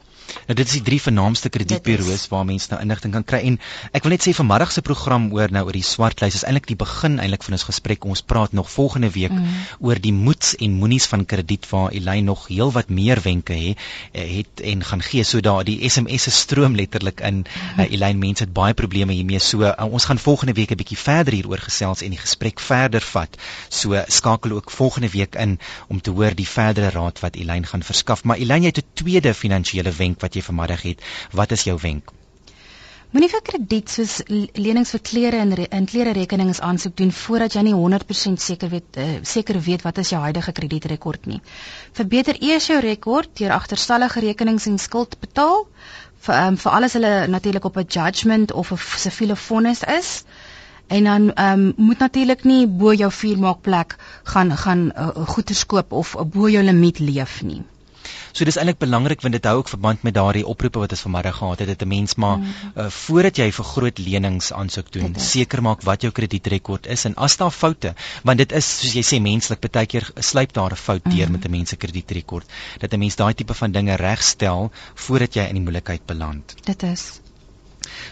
Nou 0.46 0.56
dit 0.58 0.66
is 0.66 0.78
die 0.78 0.82
drie 0.82 1.00
vernaamste 1.00 1.48
kredietburo's 1.48 2.28
waar 2.28 2.44
mense 2.44 2.70
nou 2.70 2.80
inligting 2.82 3.12
kan 3.12 3.24
kry 3.24 3.40
en 3.48 3.58
ek 3.92 4.02
wil 4.06 4.14
net 4.14 4.26
sê 4.26 4.34
vanmiddag 4.36 4.72
se 4.72 4.82
program 4.82 5.30
oor 5.32 5.52
nou 5.54 5.64
oor 5.66 5.76
die 5.76 5.86
swartlys 5.86 6.38
is 6.40 6.44
eintlik 6.44 6.68
die 6.70 6.78
begin 6.78 7.18
eintlik 7.22 7.44
van 7.46 7.56
ons 7.56 7.66
gesprek. 7.68 8.04
Ons 8.04 8.22
praat 8.22 8.52
nog 8.52 8.70
volgende 8.70 9.10
week 9.14 9.32
mm. 9.32 9.62
oor 9.80 10.00
die 10.00 10.12
moets 10.12 10.54
en 10.62 10.78
moenies 10.80 11.06
van 11.10 11.24
krediet 11.24 11.68
waar 11.70 11.94
Elyn 11.96 12.28
nog 12.30 12.46
heelwat 12.48 12.88
meer 12.88 13.20
wenke 13.24 13.54
het, 13.54 13.78
eh, 14.12 14.26
het 14.38 14.64
en 14.72 14.84
gaan 14.84 15.02
gee. 15.02 15.24
So 15.24 15.40
daar 15.40 15.64
die 15.64 15.78
SMS'e 15.88 16.30
stroom 16.30 16.74
letterlik 16.74 17.20
in. 17.20 17.44
Mm. 17.44 17.80
Uh, 17.80 17.90
Elyn 17.92 18.18
mense 18.18 18.44
het 18.44 18.52
baie 18.52 18.74
probleme 18.74 19.12
hiermee. 19.12 19.38
So 19.38 19.62
uh, 19.62 19.72
ons 19.84 20.04
gaan 20.04 20.18
volgende 20.18 20.52
week 20.52 20.70
'n 20.70 20.80
bietjie 20.80 20.98
verder 20.98 21.34
hieroor 21.34 21.58
gesels 21.58 22.02
en 22.02 22.10
die 22.10 22.20
gesprek 22.20 22.60
verder 22.60 23.00
vat. 23.00 23.36
So 23.68 24.02
skakel 24.08 24.52
ook 24.52 24.70
volgende 24.70 25.10
week 25.10 25.34
in 25.34 25.58
om 25.88 26.00
te 26.00 26.10
hoor 26.10 26.34
die 26.34 26.48
verdere 26.48 26.90
raad 26.90 27.20
wat 27.20 27.36
Elyn 27.36 27.66
gaan 27.66 27.82
verskaf. 27.82 28.24
Maar 28.24 28.36
Elyn 28.36 28.62
jy 28.62 28.72
het 28.74 28.78
'n 28.78 28.90
tweede 28.94 29.34
finansiële 29.34 29.92
wenk 29.92 30.20
wat 30.24 30.34
jy 30.34 30.42
vanmiddag 30.50 30.82
het. 30.90 31.08
Wat 31.32 31.52
is 31.52 31.68
jou 31.68 31.78
wenk? 31.86 32.12
Moenie 33.14 33.30
vir 33.30 33.42
krediet 33.46 33.92
soos 33.94 34.12
lenings 34.58 34.90
vir 34.90 35.00
klere 35.08 35.38
en 35.38 35.52
in 35.54 35.84
klere 35.86 36.14
rekenings 36.16 36.58
aansoek 36.68 36.96
doen 36.98 37.12
voordat 37.14 37.54
jy 37.54 37.62
nie 37.68 37.74
100% 37.78 38.42
seker 38.42 38.72
weet 38.72 38.96
uh, 38.98 39.04
seker 39.32 39.60
weet 39.62 39.84
wat 39.86 40.00
is 40.02 40.08
jou 40.10 40.18
huidige 40.24 40.54
kredietrekord 40.56 41.28
nie. 41.30 41.38
Verbeter 41.94 42.40
eers 42.42 42.66
jou 42.72 42.80
rekord 42.82 43.30
deur 43.38 43.54
agterstallige 43.54 44.24
rekenings 44.24 44.66
en 44.66 44.80
skuld 44.82 45.14
betaal 45.22 45.62
vir 46.26 46.40
um, 46.40 46.58
vir 46.64 46.74
alles 46.80 46.98
hulle 46.98 47.12
natuurlik 47.36 47.68
op 47.70 47.78
'n 47.78 47.86
judgment 47.98 48.56
of 48.64 48.72
'n 48.74 48.82
siviele 49.04 49.36
vonnis 49.36 49.84
is. 49.98 50.10
En 50.88 51.04
dan 51.04 51.30
ehm 51.32 51.60
um, 51.60 51.72
moet 51.76 51.98
natuurlik 51.98 52.42
nie 52.44 52.66
bo 52.66 52.94
jou 52.94 53.12
vuurmaakplek 53.12 53.96
gaan 54.34 54.56
gaan 54.56 54.90
uh, 54.90 55.14
goeder 55.36 55.62
koop 55.66 55.92
of 55.92 56.16
bo 56.34 56.48
jou 56.48 56.64
limiet 56.64 56.98
leef 56.98 57.42
nie. 57.42 57.62
So 58.34 58.44
dis 58.46 58.56
eintlik 58.58 58.80
belangrik 58.82 59.22
want 59.22 59.36
dit 59.36 59.44
hou 59.46 59.60
ook 59.60 59.68
verband 59.70 60.02
met 60.02 60.14
daardie 60.14 60.42
oproepe 60.52 60.80
wat 60.82 60.94
ons 60.96 61.04
vanmiddag 61.06 61.36
gehad 61.38 61.60
het 61.62 61.68
dat 61.70 61.82
'n 61.86 61.88
mens 61.88 62.14
maar 62.14 62.38
mm. 62.38 62.72
uh, 62.74 62.86
voordat 62.90 63.36
jy 63.38 63.46
vir 63.58 63.64
groot 63.64 63.98
lenings 63.98 64.52
aansoek 64.52 64.90
doen, 64.96 65.14
seker 65.14 65.62
maak 65.62 65.86
wat 65.86 66.02
jou 66.02 66.12
kredietrekord 66.12 66.86
is 66.86 67.04
en 67.04 67.14
as 67.14 67.36
daar 67.36 67.54
foute, 67.54 67.94
want 68.24 68.38
dit 68.38 68.52
is 68.52 68.70
soos 68.80 68.94
jy 68.98 69.04
sê 69.06 69.20
menslik, 69.22 69.70
baie 69.70 69.86
keer 69.86 70.10
sluip 70.18 70.52
daar 70.52 70.72
'n 70.72 70.84
fout 70.86 71.04
deur 71.04 71.26
mm. 71.26 71.32
met 71.32 71.44
'n 71.44 71.50
mens 71.50 71.68
se 71.68 71.76
kredietrekord, 71.76 72.46
dat 72.78 72.92
'n 72.92 72.98
mens 72.98 73.16
daai 73.16 73.34
tipe 73.34 73.54
van 73.54 73.72
dinge 73.72 73.94
regstel 73.94 74.70
voordat 74.94 75.34
jy 75.34 75.46
in 75.48 75.54
die 75.54 75.62
moeilikheid 75.62 76.06
beland. 76.06 76.54
Dit 76.64 76.82
is 76.82 77.23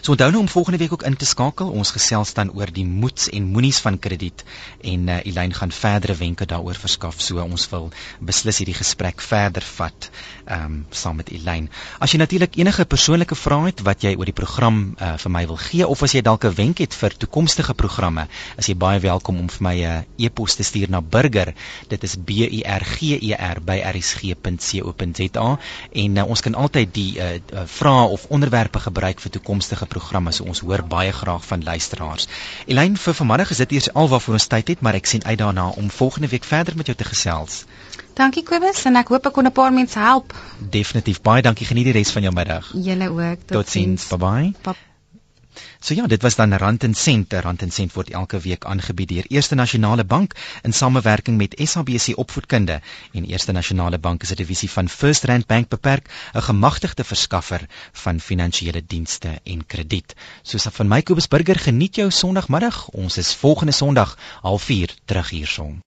So 0.01 0.11
onthou 0.11 0.29
nou 0.31 0.41
om 0.41 0.49
volgende 0.49 0.77
week 0.77 0.93
ook 0.93 1.03
in 1.03 1.15
te 1.15 1.25
skakel. 1.25 1.69
Ons 1.69 1.91
gesels 1.91 2.33
dan 2.33 2.51
oor 2.53 2.71
die 2.71 2.85
moets 2.85 3.29
en 3.29 3.51
moenies 3.55 3.79
van 3.83 3.99
krediet 3.99 4.43
en 4.81 5.07
uh, 5.07 5.19
Elyn 5.25 5.53
gaan 5.53 5.71
verdere 5.71 6.15
wenke 6.15 6.45
daaroor 6.45 6.79
verskaf. 6.79 7.21
So 7.21 7.43
ons 7.43 7.69
wil 7.69 7.91
beslis 8.19 8.61
hierdie 8.61 8.77
gesprek 8.77 9.21
verder 9.21 9.65
vat 9.75 10.09
ehm 10.45 10.65
um, 10.65 10.85
saam 10.89 11.15
met 11.15 11.29
Elyn. 11.31 11.69
As 11.99 12.11
jy 12.11 12.19
natuurlik 12.19 12.55
enige 12.59 12.85
persoonlike 12.85 13.35
vrae 13.35 13.65
het 13.65 13.81
wat 13.87 14.03
jy 14.03 14.15
oor 14.17 14.27
die 14.27 14.35
program 14.35 14.95
uh, 14.99 15.13
vir 15.17 15.31
my 15.31 15.45
wil 15.47 15.59
gee 15.61 15.87
of 15.87 16.03
as 16.03 16.13
jy 16.15 16.21
dalk 16.21 16.45
'n 16.45 16.55
wenk 16.55 16.77
het 16.83 16.93
vir 16.95 17.15
toekomstige 17.17 17.73
programme, 17.73 18.27
is 18.57 18.67
jy 18.67 18.75
baie 18.75 18.99
welkom 18.99 19.39
om 19.39 19.49
vir 19.49 19.63
my 19.63 19.75
'n 19.75 19.85
uh, 19.85 20.25
e-pos 20.25 20.55
te 20.55 20.63
stuur 20.63 20.89
na 20.89 21.01
burger. 21.01 21.53
Dit 21.87 22.03
is 22.03 22.15
B 22.15 22.29
U 22.51 22.61
R 22.65 22.83
G 22.83 23.19
E 23.21 23.33
R 23.33 23.61
by 23.61 23.79
rsg.co.za 23.93 25.59
en 25.91 26.17
uh, 26.17 26.27
ons 26.27 26.41
kan 26.41 26.55
altyd 26.55 26.93
die 26.93 27.17
uh, 27.17 27.33
uh, 27.33 27.65
vrae 27.65 28.07
of 28.07 28.25
onderwerpe 28.29 28.79
gebruik 28.79 29.19
vir 29.19 29.31
toekomstige 29.31 29.85
programme 29.85 30.31
so 30.31 30.43
ons 30.43 30.59
hoor 30.59 30.83
baie 30.83 31.11
graag 31.11 31.45
van 31.45 31.63
luisteraars. 31.63 32.27
Elyn 32.67 32.97
vir 32.97 33.13
vanmiddag 33.13 33.51
is 33.51 33.57
dit 33.57 33.71
eers 33.71 33.93
alwaarvoor 33.93 34.33
ons 34.33 34.47
tyd 34.47 34.67
het, 34.67 34.81
maar 34.81 34.95
ek 34.99 35.05
sien 35.05 35.23
uit 35.23 35.37
daarna 35.37 35.69
om 35.69 35.89
volgende 35.89 36.27
week 36.27 36.43
verder 36.43 36.75
met 36.75 36.85
jou 36.85 36.97
te 36.97 37.07
gesels. 37.07 37.63
Dankie 38.13 38.43
Kobus 38.43 38.85
en 38.85 38.95
ek 38.95 39.07
hoop 39.09 39.25
ek 39.25 39.33
kon 39.33 39.47
'n 39.49 39.51
paar 39.51 39.73
mense 39.73 39.99
help. 39.99 40.33
Definitief. 40.59 41.21
Baie 41.21 41.41
dankie. 41.41 41.65
Geniet 41.65 41.85
die 41.85 41.97
res 41.99 42.11
van 42.11 42.21
jou 42.21 42.33
middag. 42.33 42.71
Julle 42.73 43.09
ook. 43.09 43.47
Totsiens. 43.47 44.07
Tot 44.07 44.19
bye 44.19 44.29
bye. 44.29 44.53
Bye. 44.63 44.91
So 45.79 45.93
ja, 45.93 46.07
dit 46.07 46.21
was 46.21 46.35
dan 46.35 46.53
Rand 46.53 46.83
en 46.83 46.93
Sent. 46.93 47.33
Rand 47.33 47.61
en 47.61 47.71
Sent 47.71 47.93
word 47.93 48.09
elke 48.09 48.39
week 48.39 48.65
aangebied 48.65 49.09
deur 49.09 49.25
Eerste 49.27 49.55
Nasionale 49.55 50.05
Bank 50.05 50.33
in 50.61 50.73
samewerking 50.73 51.37
met 51.37 51.55
SABC 51.57 52.17
Opvoedkunde 52.23 52.81
en 53.11 53.25
Eerste 53.25 53.51
Nasionale 53.51 53.99
Bank 53.99 54.23
is 54.23 54.31
'n 54.31 54.39
divisie 54.41 54.69
van 54.69 54.89
First 54.89 55.23
Rand 55.23 55.47
Bank 55.47 55.69
beperk, 55.69 56.09
'n 56.33 56.41
gemagtigde 56.41 57.03
verskaffer 57.03 57.67
van 57.91 58.19
finansiële 58.19 58.85
dienste 58.87 59.39
en 59.43 59.65
krediet. 59.65 60.15
Soos 60.41 60.67
van 60.71 60.87
my 60.87 61.01
Kobus 61.01 61.27
Burger, 61.27 61.59
geniet 61.59 61.95
jou 61.95 62.11
Sondagmiddag. 62.11 62.87
Ons 62.87 63.17
is 63.17 63.35
volgende 63.35 63.71
Sondag 63.71 64.17
04:30 64.41 64.95
terug 65.05 65.29
hierson. 65.29 65.81